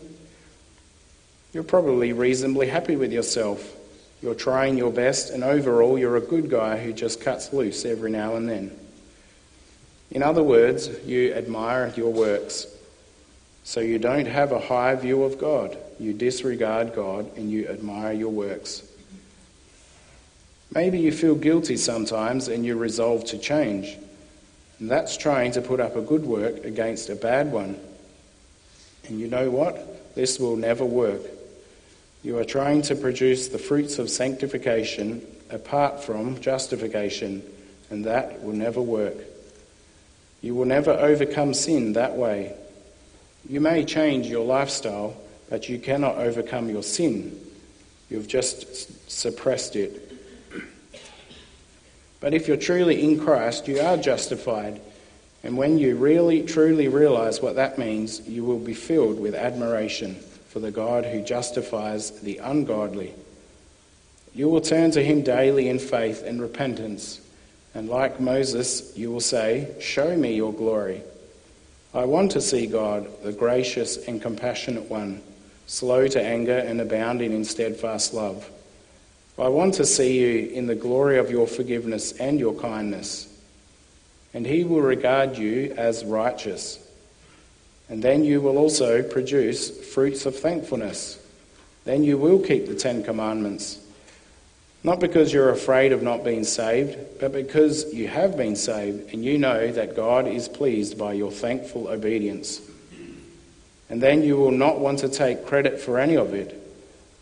You're 1.55 1.63
probably 1.63 2.13
reasonably 2.13 2.69
happy 2.69 2.97
with 2.97 3.11
yourself. 3.11 3.75
You're 4.21 4.35
trying 4.35 4.77
your 4.77 4.93
best, 4.93 5.31
and 5.31 5.43
overall, 5.43 5.99
you're 5.99 6.17
a 6.17 6.21
good 6.21 6.51
guy 6.51 6.77
who 6.79 6.93
just 6.93 7.23
cuts 7.23 7.55
loose 7.55 7.87
every 7.87 8.11
now 8.11 8.37
and 8.37 8.47
then. 8.47 8.84
In 10.11 10.23
other 10.23 10.43
words, 10.43 10.89
you 11.05 11.33
admire 11.35 11.93
your 11.97 12.13
works. 12.13 12.67
So 13.65 13.81
you 13.81 13.99
don't 13.99 14.27
have 14.27 14.53
a 14.53 14.61
high 14.61 14.95
view 14.95 15.25
of 15.25 15.39
God. 15.39 15.77
You 15.99 16.13
disregard 16.13 16.95
God 16.95 17.37
and 17.37 17.51
you 17.51 17.67
admire 17.69 18.13
your 18.13 18.31
works. 18.31 18.83
Maybe 20.75 20.99
you 21.01 21.13
feel 21.13 21.35
guilty 21.35 21.77
sometimes 21.77 22.49
and 22.49 22.65
you 22.65 22.77
resolve 22.77 23.25
to 23.27 23.39
change. 23.39 23.97
And 24.79 24.91
that's 24.91 25.17
trying 25.17 25.53
to 25.53 25.63
put 25.63 25.81
up 25.81 25.97
a 25.97 26.03
good 26.03 26.25
work 26.25 26.65
against 26.65 27.09
a 27.09 27.15
bad 27.15 27.53
one. 27.53 27.79
And 29.09 29.21
you 29.21 29.29
know 29.29 29.51
what? 29.51 30.15
This 30.15 30.39
will 30.39 30.57
never 30.57 30.85
work. 30.85 31.23
You 32.23 32.39
are 32.39 32.45
trying 32.45 32.83
to 32.83 32.97
produce 32.97 33.49
the 33.49 33.59
fruits 33.59 33.99
of 33.99 34.11
sanctification 34.11 35.25
apart 35.51 36.03
from 36.03 36.41
justification, 36.41 37.43
and 37.91 38.05
that 38.07 38.43
will 38.43 38.55
never 38.55 38.81
work. 38.81 39.17
You 40.45 40.55
will 40.55 40.67
never 40.67 40.91
overcome 40.91 41.55
sin 41.55 41.95
that 41.95 42.17
way. 42.17 42.55
You 43.49 43.61
may 43.61 43.83
change 43.83 44.27
your 44.27 44.45
lifestyle, 44.45 45.17
but 45.49 45.71
you 45.71 45.79
cannot 45.79 46.19
overcome 46.19 46.69
your 46.69 46.83
sin. 46.83 47.41
You've 48.11 48.29
just 48.29 49.11
suppressed 49.11 49.75
it. 49.75 50.13
But 52.21 52.35
if 52.35 52.47
you're 52.47 52.59
truly 52.59 53.03
in 53.03 53.19
Christ, 53.19 53.69
you 53.69 53.81
are 53.81 53.97
justified. 53.97 54.83
And 55.43 55.57
when 55.57 55.79
you 55.79 55.97
really, 55.97 56.43
truly 56.43 56.89
realize 56.89 57.41
what 57.41 57.55
that 57.55 57.79
means, 57.79 58.21
you 58.29 58.45
will 58.45 58.59
be 58.59 58.75
filled 58.75 59.19
with 59.19 59.35
admiration 59.35 60.17
for 60.51 60.61
the 60.61 60.71
God 60.71 61.07
who 61.07 61.23
justifies 61.23 62.21
the 62.21 62.37
ungodly. 62.37 63.15
You 64.35 64.51
will 64.51 64.61
turn 64.61 64.91
to 64.91 65.03
him 65.03 65.23
daily 65.23 65.71
in 65.71 65.79
faith 65.79 66.23
and 66.23 66.39
repentance 66.39 67.24
and 67.75 67.89
like 67.89 68.21
Moses, 68.21 68.97
you 68.97 69.11
will 69.11 69.21
say, 69.21 69.75
Show 69.81 70.17
me 70.17 70.35
your 70.35 70.53
glory. 70.53 71.03
I 71.93 72.05
want 72.05 72.33
to 72.33 72.41
see 72.41 72.67
God, 72.67 73.09
the 73.23 73.33
gracious 73.33 73.97
and 74.09 74.23
compassionate 74.23 74.89
one, 74.89 75.21
slow 75.67 76.07
to 76.09 76.23
anger 76.23 76.59
and 76.59 76.81
abounding 76.81 77.33
in 77.33 77.45
steadfast 77.45 78.15
love. 78.15 78.49
I 79.39 79.49
want 79.49 79.75
to 79.75 79.85
see 79.85 80.21
you 80.21 80.51
in 80.51 80.67
the 80.67 80.77
glory 80.77 81.19
of 81.19 81.31
your 81.31 81.49
forgiveness 81.49 82.13
and 82.13 82.39
your 82.39 82.55
kindness. 82.55 83.29
And 84.33 84.47
he 84.47 84.65
will 84.65 84.81
regard 84.81 85.37
you 85.37 85.75
as 85.77 86.05
righteous. 86.05 86.79
And 87.89 88.03
then 88.03 88.25
you 88.25 88.41
will 88.41 88.59
also 88.59 89.03
produce 89.03 89.71
fruits 89.93 90.27
of 90.27 90.37
thankfulness. 90.37 91.21
Then 91.85 92.05
you 92.05 92.19
will 92.19 92.39
keep 92.39 92.67
the 92.67 92.75
Ten 92.75 93.03
Commandments 93.03 93.84
not 94.85 95.01
because 95.01 95.33
you're 95.33 95.49
afraid 95.49 95.93
of 95.93 96.03
not 96.03 96.23
being 96.23 96.45
saved, 96.45 96.99
but 97.19 97.33
because 97.33 97.93
you 97.95 98.07
have 98.07 98.37
been 98.37 98.55
saved 98.55 99.15
and 99.15 99.25
you 99.25 99.39
know 99.39 99.73
that 99.73 99.97
God 99.97 100.29
is 100.29 100.47
pleased 100.47 100.99
by 100.99 101.15
your 101.15 101.33
thankful 101.33 101.89
obedience. 101.89 102.61
And 103.89 104.03
then 104.03 104.23
you 104.23 104.37
will 104.37 104.51
not 104.51 104.79
want 104.79 104.99
to 104.99 105.09
take 105.09 105.47
credit 105.47 105.81
for 105.81 105.99
any 105.99 106.19
of 106.19 106.35
it. 106.35 106.61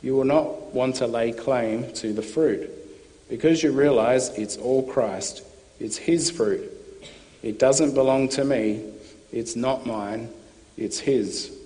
You 0.02 0.16
will 0.16 0.24
not 0.24 0.74
want 0.74 0.96
to 0.96 1.06
lay 1.06 1.30
claim 1.30 1.92
to 1.94 2.12
the 2.12 2.22
fruit 2.22 2.68
because 3.30 3.62
you 3.62 3.70
realize 3.70 4.30
it's 4.30 4.56
all 4.56 4.82
Christ, 4.82 5.44
it's 5.78 5.96
His 5.96 6.32
fruit. 6.32 6.68
It 7.44 7.60
doesn't 7.60 7.94
belong 7.94 8.28
to 8.30 8.44
me, 8.44 8.82
it's 9.30 9.54
not 9.54 9.86
mine, 9.86 10.30
it's 10.76 10.98
His. 10.98 11.56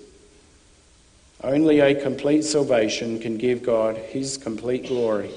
Only 1.43 1.79
a 1.79 1.99
complete 1.99 2.43
salvation 2.43 3.19
can 3.19 3.37
give 3.37 3.63
God 3.63 3.97
His 3.97 4.37
complete 4.37 4.87
glory. 4.87 5.31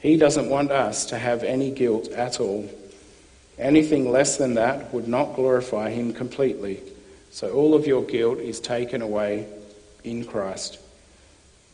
He 0.00 0.16
doesn't 0.16 0.50
want 0.50 0.70
us 0.70 1.06
to 1.06 1.18
have 1.18 1.42
any 1.42 1.70
guilt 1.70 2.08
at 2.08 2.40
all. 2.40 2.68
Anything 3.58 4.10
less 4.10 4.36
than 4.36 4.54
that 4.54 4.92
would 4.92 5.08
not 5.08 5.34
glorify 5.34 5.90
Him 5.90 6.12
completely. 6.12 6.80
So 7.30 7.52
all 7.52 7.74
of 7.74 7.86
your 7.86 8.02
guilt 8.02 8.38
is 8.38 8.60
taken 8.60 9.02
away 9.02 9.46
in 10.04 10.24
Christ. 10.24 10.78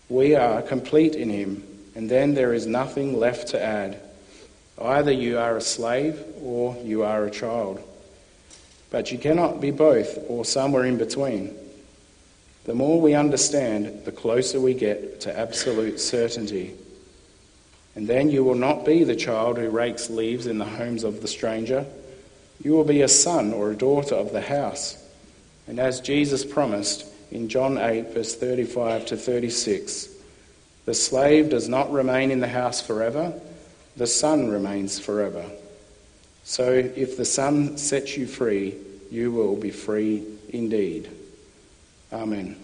We 0.08 0.34
are 0.34 0.62
complete 0.62 1.14
in 1.14 1.30
Him, 1.30 1.64
and 1.94 2.10
then 2.10 2.34
there 2.34 2.52
is 2.52 2.66
nothing 2.66 3.18
left 3.18 3.48
to 3.48 3.62
add. 3.62 4.00
Either 4.80 5.12
you 5.12 5.38
are 5.38 5.56
a 5.56 5.60
slave 5.60 6.22
or 6.42 6.76
you 6.82 7.02
are 7.02 7.24
a 7.24 7.30
child. 7.30 7.80
But 8.90 9.10
you 9.10 9.18
cannot 9.18 9.60
be 9.60 9.70
both 9.70 10.18
or 10.28 10.44
somewhere 10.44 10.84
in 10.84 10.98
between. 10.98 11.56
The 12.64 12.74
more 12.74 13.00
we 13.00 13.14
understand, 13.14 14.04
the 14.04 14.12
closer 14.12 14.60
we 14.60 14.74
get 14.74 15.20
to 15.22 15.36
absolute 15.36 15.98
certainty. 15.98 16.74
And 17.94 18.08
then 18.08 18.30
you 18.30 18.42
will 18.44 18.54
not 18.54 18.84
be 18.84 19.04
the 19.04 19.16
child 19.16 19.58
who 19.58 19.68
rakes 19.68 20.08
leaves 20.08 20.46
in 20.46 20.58
the 20.58 20.64
homes 20.64 21.04
of 21.04 21.20
the 21.20 21.28
stranger. 21.28 21.84
You 22.62 22.72
will 22.72 22.84
be 22.84 23.02
a 23.02 23.08
son 23.08 23.52
or 23.52 23.70
a 23.70 23.76
daughter 23.76 24.14
of 24.14 24.32
the 24.32 24.40
house. 24.40 24.98
And 25.66 25.78
as 25.78 26.00
Jesus 26.00 26.44
promised 26.44 27.06
in 27.30 27.48
John 27.48 27.78
8, 27.78 28.14
verse 28.14 28.34
35 28.34 29.06
to 29.06 29.16
36, 29.16 30.08
the 30.84 30.94
slave 30.94 31.50
does 31.50 31.68
not 31.68 31.92
remain 31.92 32.30
in 32.30 32.40
the 32.40 32.48
house 32.48 32.80
forever, 32.80 33.32
the 33.96 34.06
son 34.06 34.48
remains 34.48 34.98
forever. 34.98 35.44
So 36.44 36.72
if 36.72 37.16
the 37.16 37.24
son 37.24 37.76
sets 37.76 38.16
you 38.16 38.26
free, 38.26 38.74
you 39.10 39.30
will 39.30 39.56
be 39.56 39.70
free 39.70 40.24
indeed. 40.48 41.08
Amen. 42.12 42.61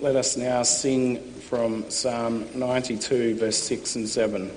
Let 0.00 0.14
us 0.14 0.36
now 0.36 0.62
sing 0.62 1.18
from 1.18 1.90
Psalm 1.90 2.46
92, 2.54 3.34
verse 3.34 3.58
6 3.58 3.96
and 3.96 4.08
7. 4.08 4.48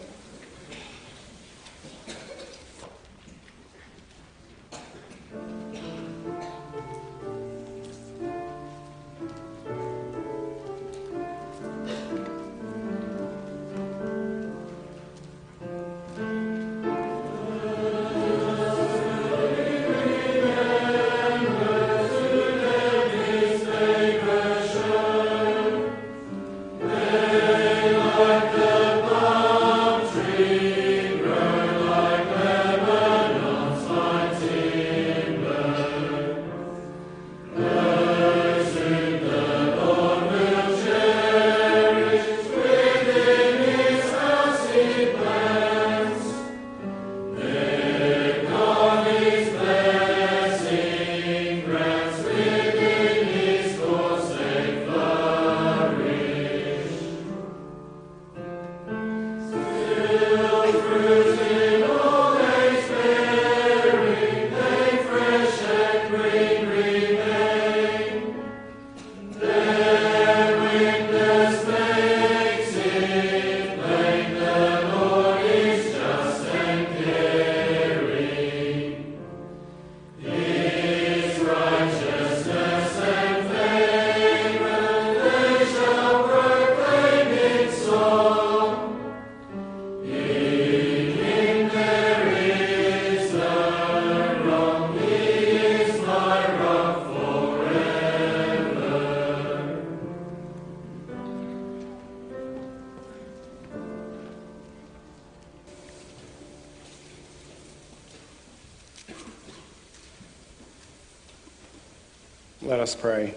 Us 112.82 112.96
pray. 112.96 113.34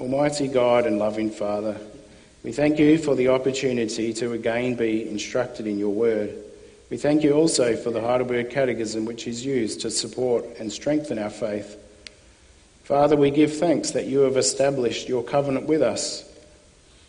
Almighty 0.00 0.48
God 0.48 0.86
and 0.86 0.98
loving 0.98 1.30
Father, 1.30 1.78
we 2.42 2.52
thank 2.52 2.78
you 2.78 2.96
for 2.96 3.14
the 3.14 3.28
opportunity 3.28 4.14
to 4.14 4.32
again 4.32 4.74
be 4.74 5.06
instructed 5.06 5.66
in 5.66 5.78
your 5.78 5.92
word. 5.92 6.34
We 6.88 6.96
thank 6.96 7.22
you 7.22 7.34
also 7.34 7.76
for 7.76 7.90
the 7.90 8.00
Heidelberg 8.00 8.48
Catechism, 8.50 9.04
which 9.04 9.28
is 9.28 9.44
used 9.44 9.82
to 9.82 9.90
support 9.90 10.44
and 10.58 10.72
strengthen 10.72 11.18
our 11.18 11.30
faith. 11.30 11.76
Father, 12.84 13.14
we 13.14 13.30
give 13.30 13.58
thanks 13.58 13.90
that 13.90 14.06
you 14.06 14.20
have 14.20 14.38
established 14.38 15.08
your 15.08 15.22
covenant 15.22 15.66
with 15.66 15.82
us. 15.82 16.24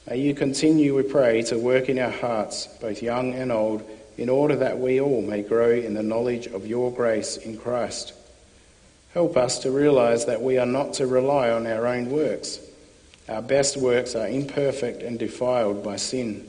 May 0.08 0.18
you 0.18 0.36
continue, 0.36 0.95
we 0.95 1.04
pray, 1.04 1.43
to 1.43 1.58
work 1.58 1.88
in 1.88 1.97
our 1.97 2.12
hearts, 2.12 2.68
both 2.82 3.02
young 3.02 3.34
and 3.34 3.52
old, 3.52 3.89
in 4.22 4.30
order 4.30 4.55
that 4.55 4.78
we 4.78 5.01
all 5.01 5.24
may 5.24 5.41
grow 5.41 5.72
in 5.72 5.95
the 5.95 6.03
knowledge 6.03 6.45
of 6.45 6.67
your 6.67 6.91
grace 6.91 7.38
in 7.38 7.57
Christ. 7.57 8.13
Help 9.15 9.36
us 9.36 9.57
to 9.59 9.72
realize 9.72 10.28
that 10.28 10.43
we 10.43 10.59
are 10.59 10.65
not 10.67 10.93
to 10.93 11.07
rely 11.07 11.49
on 11.49 11.65
our 11.65 11.88
own 11.88 12.07
works. 12.11 12.59
Our 13.28 13.41
best 13.41 13.78
works 13.78 14.13
are 14.13 14.28
imperfect 14.28 15.01
and 15.01 15.17
defiled 15.17 15.84
by 15.84 15.95
sin. 15.95 16.47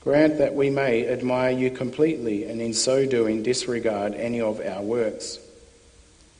Grant 0.00 0.38
that 0.38 0.54
we 0.54 0.70
may 0.70 1.06
admire 1.06 1.50
you 1.50 1.70
completely 1.70 2.44
and 2.44 2.58
in 2.62 2.72
so 2.72 3.04
doing 3.04 3.42
disregard 3.42 4.14
any 4.14 4.40
of 4.40 4.58
our 4.64 4.80
works. 4.80 5.38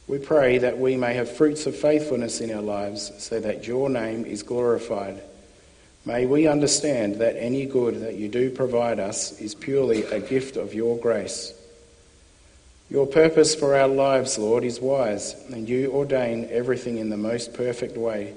We 0.09 0.17
pray 0.17 0.57
that 0.57 0.79
we 0.79 0.97
may 0.97 1.13
have 1.13 1.31
fruits 1.31 1.67
of 1.67 1.77
faithfulness 1.77 2.41
in 2.41 2.51
our 2.55 2.63
lives 2.63 3.13
so 3.19 3.39
that 3.41 3.67
your 3.67 3.91
name 3.91 4.25
is 4.25 4.43
glorified. 4.43 5.21
May 6.07 6.25
we 6.25 6.47
understand 6.47 7.17
that 7.17 7.35
any 7.37 7.67
good 7.67 8.01
that 8.03 8.15
you 8.15 8.29
do 8.29 8.49
provide 8.49 9.01
us 9.01 9.41
is 9.41 9.57
purely 9.57 10.05
a 10.05 10.21
gift 10.21 10.57
of 10.57 10.73
your 10.73 10.97
grace. 10.97 11.53
Your 12.89 13.09
purpose 13.09 13.57
for 13.57 13.75
our 13.77 13.89
lives, 13.89 14.39
Lord, 14.39 14.63
is 14.63 14.81
wise, 14.81 15.35
and 15.51 15.69
you 15.69 15.91
ordain 15.91 16.47
everything 16.49 16.99
in 16.99 17.11
the 17.11 17.17
most 17.17 17.55
perfect 17.55 17.97
way. 17.97 18.35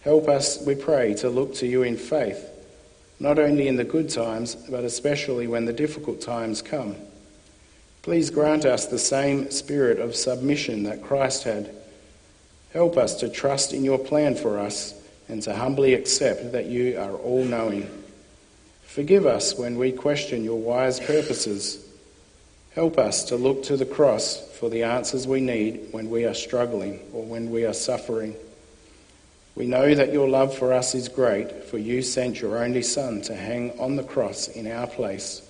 Help 0.00 0.28
us, 0.28 0.66
we 0.66 0.74
pray, 0.74 1.14
to 1.14 1.30
look 1.30 1.54
to 1.54 1.66
you 1.68 1.84
in 1.84 1.96
faith, 1.96 2.44
not 3.20 3.38
only 3.38 3.68
in 3.68 3.76
the 3.76 3.84
good 3.84 4.10
times, 4.10 4.56
but 4.56 4.82
especially 4.82 5.46
when 5.46 5.64
the 5.64 5.72
difficult 5.72 6.20
times 6.20 6.60
come. 6.60 6.96
Please 8.02 8.30
grant 8.30 8.64
us 8.64 8.86
the 8.86 8.98
same 8.98 9.48
spirit 9.52 10.00
of 10.00 10.16
submission 10.16 10.82
that 10.82 11.04
Christ 11.04 11.44
had. 11.44 11.72
Help 12.72 12.96
us 12.96 13.14
to 13.20 13.28
trust 13.28 13.72
in 13.72 13.84
your 13.84 14.00
plan 14.00 14.34
for 14.34 14.58
us 14.58 15.00
and 15.28 15.42
to 15.42 15.54
humbly 15.54 15.94
accept 15.94 16.52
that 16.52 16.66
you 16.66 16.98
are 16.98 17.14
all 17.14 17.44
knowing. 17.44 17.88
Forgive 18.84 19.26
us 19.26 19.56
when 19.56 19.78
we 19.78 19.92
question 19.92 20.44
your 20.44 20.60
wise 20.60 21.00
purposes. 21.00 21.84
Help 22.74 22.98
us 22.98 23.24
to 23.24 23.36
look 23.36 23.62
to 23.64 23.76
the 23.76 23.86
cross 23.86 24.38
for 24.58 24.68
the 24.68 24.82
answers 24.82 25.26
we 25.26 25.40
need 25.40 25.88
when 25.92 26.10
we 26.10 26.24
are 26.24 26.34
struggling 26.34 27.00
or 27.12 27.24
when 27.24 27.50
we 27.50 27.64
are 27.64 27.74
suffering. 27.74 28.34
We 29.54 29.66
know 29.66 29.94
that 29.94 30.12
your 30.12 30.28
love 30.28 30.56
for 30.56 30.72
us 30.72 30.94
is 30.94 31.08
great, 31.08 31.64
for 31.64 31.76
you 31.76 32.00
sent 32.00 32.40
your 32.40 32.62
only 32.62 32.82
Son 32.82 33.20
to 33.22 33.34
hang 33.34 33.78
on 33.78 33.96
the 33.96 34.04
cross 34.04 34.48
in 34.48 34.70
our 34.70 34.86
place. 34.86 35.46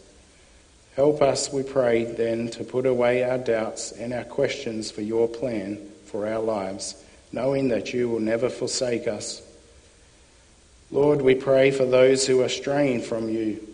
Help 0.96 1.22
us, 1.22 1.52
we 1.52 1.62
pray, 1.62 2.04
then, 2.04 2.48
to 2.50 2.64
put 2.64 2.84
away 2.84 3.22
our 3.22 3.38
doubts 3.38 3.92
and 3.92 4.12
our 4.12 4.24
questions 4.24 4.90
for 4.90 5.02
your 5.02 5.28
plan 5.28 5.78
for 6.04 6.28
our 6.28 6.40
lives, 6.40 7.02
knowing 7.30 7.68
that 7.68 7.94
you 7.94 8.08
will 8.08 8.20
never 8.20 8.50
forsake 8.50 9.06
us. 9.06 9.40
Lord, 10.92 11.22
we 11.22 11.34
pray 11.34 11.72
for 11.72 11.84
those 11.84 12.24
who 12.26 12.40
are 12.42 12.48
straying 12.48 13.02
from 13.02 13.28
you. 13.28 13.66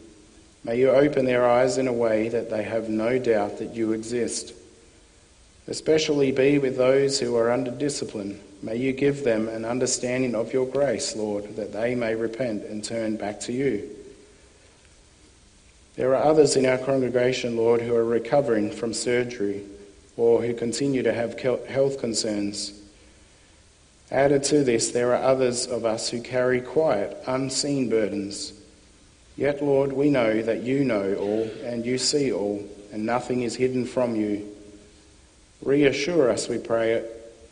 May 0.65 0.79
you 0.79 0.91
open 0.91 1.27
their 1.27 1.47
eyes 1.47 1.77
in 1.77 1.87
a 1.87 1.93
way 1.93 2.31
that 2.31 2.49
they 2.49 2.63
have 2.63 2.89
no 2.89 3.19
doubt 3.19 3.59
that 3.59 3.75
you 3.75 3.93
exist. 3.93 4.55
Especially 5.67 6.33
be 6.33 6.59
with 6.59 6.79
those 6.79 7.21
who 7.21 7.37
are 7.37 7.51
under 7.51 7.71
discipline 7.71 8.41
May 8.63 8.77
you 8.77 8.93
give 8.93 9.23
them 9.23 9.49
an 9.49 9.65
understanding 9.65 10.35
of 10.35 10.53
your 10.53 10.67
grace, 10.67 11.15
Lord, 11.15 11.57
that 11.57 11.73
they 11.73 11.95
may 11.95 12.15
repent 12.15 12.65
and 12.65 12.83
turn 12.83 13.17
back 13.17 13.39
to 13.41 13.53
you. 13.53 13.89
There 15.95 16.15
are 16.15 16.25
others 16.25 16.57
in 16.57 16.67
our 16.67 16.79
congregation, 16.79 17.57
Lord, 17.57 17.81
who 17.81 17.95
are 17.95 18.05
recovering 18.05 18.71
from 18.71 18.95
surgery 18.95 19.65
or 20.17 20.43
who 20.43 20.55
continue 20.55 21.03
to 21.05 21.13
have 21.13 21.39
health 21.39 22.01
concerns. 22.01 22.73
Added 24.11 24.45
to 24.45 24.65
this, 24.65 24.91
there 24.91 25.15
are 25.15 25.23
others 25.23 25.67
of 25.67 25.85
us 25.85 26.09
who 26.09 26.23
carry 26.23 26.61
quiet, 26.61 27.17
unseen 27.27 27.91
burdens. 27.91 28.55
Yet, 29.37 29.63
Lord, 29.63 29.93
we 29.93 30.09
know 30.09 30.41
that 30.43 30.63
you 30.63 30.85
know 30.85 31.15
all 31.15 31.51
and 31.63 31.85
you 31.85 31.99
see 31.99 32.33
all, 32.33 32.67
and 32.91 33.05
nothing 33.05 33.43
is 33.43 33.55
hidden 33.55 33.85
from 33.85 34.17
you. 34.17 34.49
Reassure 35.63 36.31
us, 36.31 36.49
we 36.49 36.59
pray, 36.59 37.05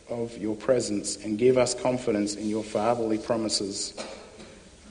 of 0.09 0.37
your 0.37 0.55
presence 0.55 1.17
and 1.17 1.37
give 1.37 1.57
us 1.57 1.73
confidence 1.73 2.35
in 2.35 2.49
your 2.49 2.63
fatherly 2.63 3.17
promises. 3.17 3.93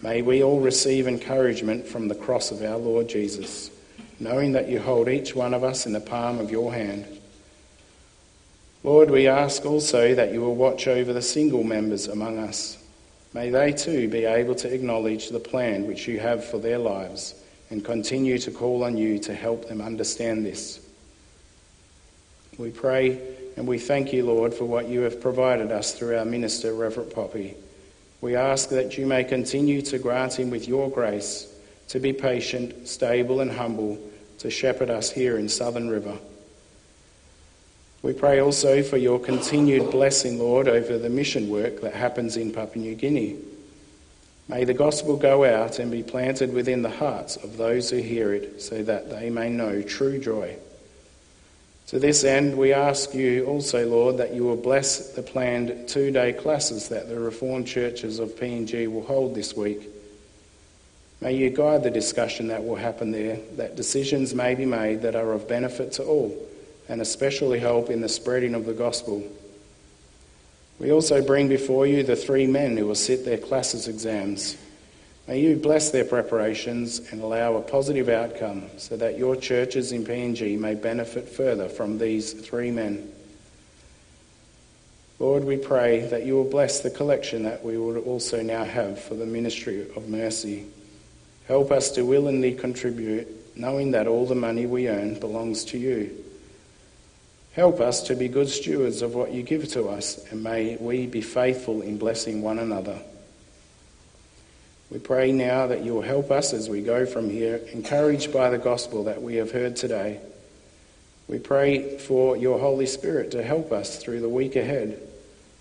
May 0.02 0.22
we 0.22 0.42
all 0.42 0.60
receive 0.60 1.08
encouragement 1.08 1.86
from 1.86 2.08
the 2.08 2.14
cross 2.14 2.50
of 2.50 2.62
our 2.62 2.76
Lord 2.76 3.08
Jesus, 3.08 3.70
knowing 4.20 4.52
that 4.52 4.68
you 4.68 4.78
hold 4.78 5.08
each 5.08 5.34
one 5.34 5.54
of 5.54 5.64
us 5.64 5.86
in 5.86 5.92
the 5.92 6.00
palm 6.00 6.38
of 6.38 6.50
your 6.50 6.72
hand. 6.72 7.15
Lord, 8.86 9.10
we 9.10 9.26
ask 9.26 9.66
also 9.66 10.14
that 10.14 10.32
you 10.32 10.40
will 10.40 10.54
watch 10.54 10.86
over 10.86 11.12
the 11.12 11.20
single 11.20 11.64
members 11.64 12.06
among 12.06 12.38
us. 12.38 12.78
May 13.34 13.50
they 13.50 13.72
too 13.72 14.08
be 14.08 14.26
able 14.26 14.54
to 14.54 14.72
acknowledge 14.72 15.28
the 15.28 15.40
plan 15.40 15.88
which 15.88 16.06
you 16.06 16.20
have 16.20 16.44
for 16.44 16.58
their 16.58 16.78
lives 16.78 17.34
and 17.68 17.84
continue 17.84 18.38
to 18.38 18.52
call 18.52 18.84
on 18.84 18.96
you 18.96 19.18
to 19.18 19.34
help 19.34 19.66
them 19.66 19.80
understand 19.80 20.46
this. 20.46 20.78
We 22.58 22.70
pray 22.70 23.20
and 23.56 23.66
we 23.66 23.80
thank 23.80 24.12
you, 24.12 24.24
Lord, 24.24 24.54
for 24.54 24.66
what 24.66 24.86
you 24.86 25.00
have 25.00 25.20
provided 25.20 25.72
us 25.72 25.92
through 25.92 26.16
our 26.16 26.24
minister, 26.24 26.72
Reverend 26.72 27.12
Poppy. 27.12 27.56
We 28.20 28.36
ask 28.36 28.68
that 28.68 28.96
you 28.96 29.04
may 29.04 29.24
continue 29.24 29.82
to 29.82 29.98
grant 29.98 30.38
him 30.38 30.48
with 30.48 30.68
your 30.68 30.88
grace 30.92 31.52
to 31.88 31.98
be 31.98 32.12
patient, 32.12 32.86
stable, 32.86 33.40
and 33.40 33.50
humble 33.50 33.98
to 34.38 34.48
shepherd 34.48 34.90
us 34.90 35.10
here 35.10 35.38
in 35.38 35.48
Southern 35.48 35.88
River. 35.88 36.16
We 38.06 38.12
pray 38.12 38.38
also 38.38 38.84
for 38.84 38.98
your 38.98 39.18
continued 39.18 39.90
blessing, 39.90 40.38
Lord, 40.38 40.68
over 40.68 40.96
the 40.96 41.08
mission 41.08 41.50
work 41.50 41.80
that 41.80 41.92
happens 41.92 42.36
in 42.36 42.52
Papua 42.52 42.84
New 42.84 42.94
Guinea. 42.94 43.36
May 44.46 44.62
the 44.62 44.74
gospel 44.74 45.16
go 45.16 45.44
out 45.44 45.80
and 45.80 45.90
be 45.90 46.04
planted 46.04 46.52
within 46.52 46.82
the 46.82 46.88
hearts 46.88 47.34
of 47.34 47.56
those 47.56 47.90
who 47.90 47.96
hear 47.96 48.32
it 48.32 48.62
so 48.62 48.80
that 48.84 49.10
they 49.10 49.28
may 49.28 49.50
know 49.50 49.82
true 49.82 50.20
joy. 50.20 50.54
To 51.88 51.98
this 51.98 52.22
end, 52.22 52.56
we 52.56 52.72
ask 52.72 53.12
you 53.12 53.44
also, 53.46 53.84
Lord, 53.88 54.18
that 54.18 54.32
you 54.32 54.44
will 54.44 54.56
bless 54.56 55.10
the 55.10 55.22
planned 55.22 55.88
two 55.88 56.12
day 56.12 56.32
classis 56.32 56.86
that 56.86 57.08
the 57.08 57.18
Reformed 57.18 57.66
churches 57.66 58.20
of 58.20 58.36
PNG 58.36 58.86
will 58.86 59.02
hold 59.02 59.34
this 59.34 59.56
week. 59.56 59.80
May 61.20 61.32
you 61.32 61.50
guide 61.50 61.82
the 61.82 61.90
discussion 61.90 62.46
that 62.48 62.64
will 62.64 62.76
happen 62.76 63.10
there, 63.10 63.40
that 63.56 63.74
decisions 63.74 64.32
may 64.32 64.54
be 64.54 64.64
made 64.64 65.02
that 65.02 65.16
are 65.16 65.32
of 65.32 65.48
benefit 65.48 65.90
to 65.94 66.04
all, 66.04 66.45
and 66.88 67.00
especially 67.00 67.58
help 67.58 67.90
in 67.90 68.00
the 68.00 68.08
spreading 68.08 68.54
of 68.54 68.64
the 68.64 68.72
gospel. 68.72 69.22
We 70.78 70.92
also 70.92 71.22
bring 71.22 71.48
before 71.48 71.86
you 71.86 72.02
the 72.02 72.16
three 72.16 72.46
men 72.46 72.76
who 72.76 72.86
will 72.86 72.94
sit 72.94 73.24
their 73.24 73.38
classis 73.38 73.88
exams. 73.88 74.56
May 75.26 75.40
you 75.40 75.56
bless 75.56 75.90
their 75.90 76.04
preparations 76.04 77.00
and 77.10 77.20
allow 77.20 77.56
a 77.56 77.62
positive 77.62 78.08
outcome 78.08 78.70
so 78.76 78.96
that 78.96 79.18
your 79.18 79.34
churches 79.34 79.90
in 79.90 80.04
PNG 80.04 80.58
may 80.58 80.74
benefit 80.74 81.28
further 81.28 81.68
from 81.68 81.98
these 81.98 82.32
three 82.32 82.70
men. 82.70 83.10
Lord, 85.18 85.44
we 85.44 85.56
pray 85.56 86.06
that 86.08 86.26
you 86.26 86.34
will 86.34 86.44
bless 86.44 86.80
the 86.80 86.90
collection 86.90 87.44
that 87.44 87.64
we 87.64 87.78
will 87.78 87.98
also 88.00 88.42
now 88.42 88.64
have 88.64 89.00
for 89.00 89.14
the 89.14 89.24
ministry 89.24 89.80
of 89.96 90.08
mercy. 90.08 90.66
Help 91.48 91.72
us 91.72 91.90
to 91.92 92.04
willingly 92.04 92.52
contribute, 92.52 93.56
knowing 93.56 93.92
that 93.92 94.06
all 94.06 94.26
the 94.26 94.34
money 94.34 94.66
we 94.66 94.88
earn 94.88 95.18
belongs 95.18 95.64
to 95.66 95.78
you. 95.78 96.24
Help 97.56 97.80
us 97.80 98.02
to 98.02 98.14
be 98.14 98.28
good 98.28 98.50
stewards 98.50 99.00
of 99.00 99.14
what 99.14 99.32
you 99.32 99.42
give 99.42 99.66
to 99.68 99.88
us, 99.88 100.22
and 100.30 100.42
may 100.42 100.76
we 100.76 101.06
be 101.06 101.22
faithful 101.22 101.80
in 101.80 101.96
blessing 101.96 102.42
one 102.42 102.58
another. 102.58 103.00
We 104.90 104.98
pray 104.98 105.32
now 105.32 105.66
that 105.68 105.82
you 105.82 105.94
will 105.94 106.02
help 106.02 106.30
us 106.30 106.52
as 106.52 106.68
we 106.68 106.82
go 106.82 107.06
from 107.06 107.30
here, 107.30 107.62
encouraged 107.72 108.30
by 108.30 108.50
the 108.50 108.58
gospel 108.58 109.04
that 109.04 109.22
we 109.22 109.36
have 109.36 109.52
heard 109.52 109.74
today. 109.74 110.20
We 111.28 111.38
pray 111.38 111.96
for 111.96 112.36
your 112.36 112.58
Holy 112.58 112.84
Spirit 112.84 113.30
to 113.30 113.42
help 113.42 113.72
us 113.72 113.96
through 113.96 114.20
the 114.20 114.28
week 114.28 114.54
ahead. 114.54 115.00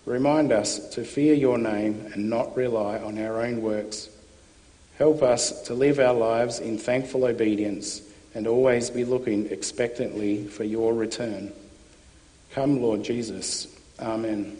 Remind 0.05 0.51
us 0.51 0.89
to 0.95 1.05
fear 1.05 1.33
your 1.33 1.57
name 1.57 2.11
and 2.13 2.29
not 2.29 2.57
rely 2.57 2.97
on 2.99 3.17
our 3.17 3.39
own 3.39 3.61
works. 3.61 4.09
Help 4.97 5.23
us 5.23 5.61
to 5.61 5.73
live 5.73 5.99
our 5.99 6.13
lives 6.13 6.59
in 6.59 6.77
thankful 6.77 7.23
obedience 7.23 8.01
and 8.33 8.47
always 8.47 8.89
be 8.89 9.05
looking 9.05 9.49
expectantly 9.49 10.45
for 10.45 10.65
your 10.65 10.93
return. 10.93 11.53
Come, 12.55 12.81
Lord 12.81 13.03
Jesus. 13.03 13.67
Amen. 13.99 14.57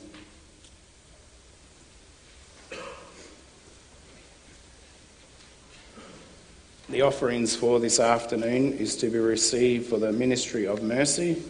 The 6.89 7.01
offerings 7.03 7.55
for 7.55 7.79
this 7.79 8.01
afternoon 8.01 8.73
is 8.73 8.97
to 8.97 9.09
be 9.09 9.17
received 9.17 9.87
for 9.87 9.97
the 9.97 10.11
ministry 10.11 10.67
of 10.67 10.83
mercy 10.83 11.41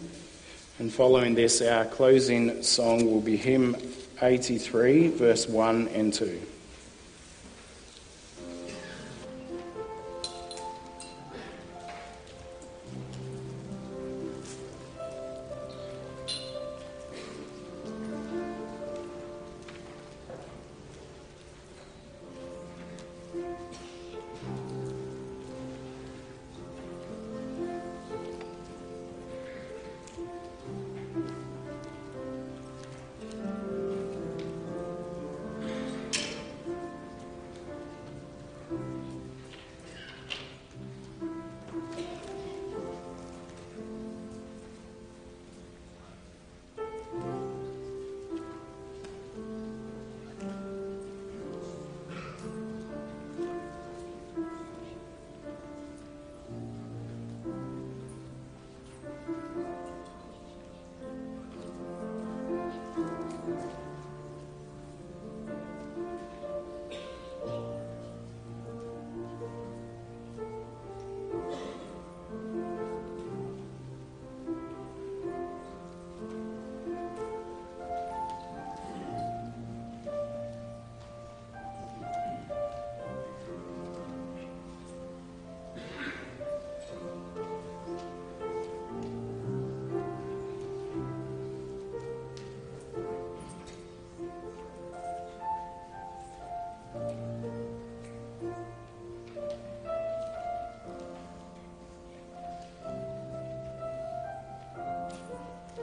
And 0.78 0.92
following 0.92 1.34
this, 1.34 1.60
our 1.62 1.84
closing 1.86 2.62
song 2.62 3.06
will 3.06 3.20
be 3.20 3.36
hymn 3.36 3.74
83, 4.22 5.08
verse 5.08 5.48
1 5.48 5.88
and 5.88 6.14
2. 6.14 6.40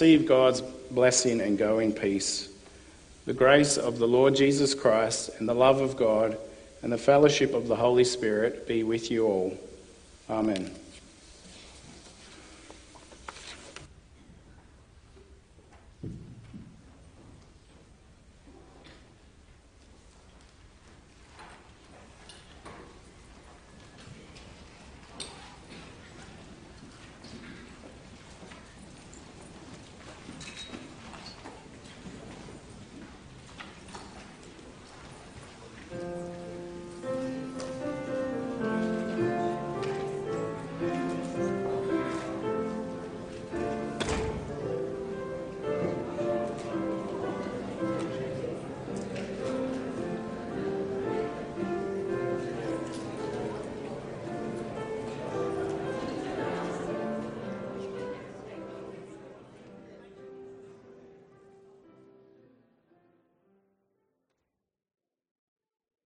Receive 0.00 0.26
God's 0.26 0.62
blessing 0.62 1.42
and 1.42 1.58
go 1.58 1.78
in 1.78 1.92
peace. 1.92 2.48
The 3.26 3.34
grace 3.34 3.76
of 3.76 3.98
the 3.98 4.08
Lord 4.08 4.34
Jesus 4.34 4.72
Christ 4.72 5.28
and 5.38 5.46
the 5.46 5.54
love 5.54 5.82
of 5.82 5.98
God 5.98 6.38
and 6.80 6.90
the 6.90 6.96
fellowship 6.96 7.52
of 7.52 7.68
the 7.68 7.76
Holy 7.76 8.04
Spirit 8.04 8.66
be 8.66 8.82
with 8.82 9.10
you 9.10 9.26
all. 9.26 9.58
Amen. 10.30 10.74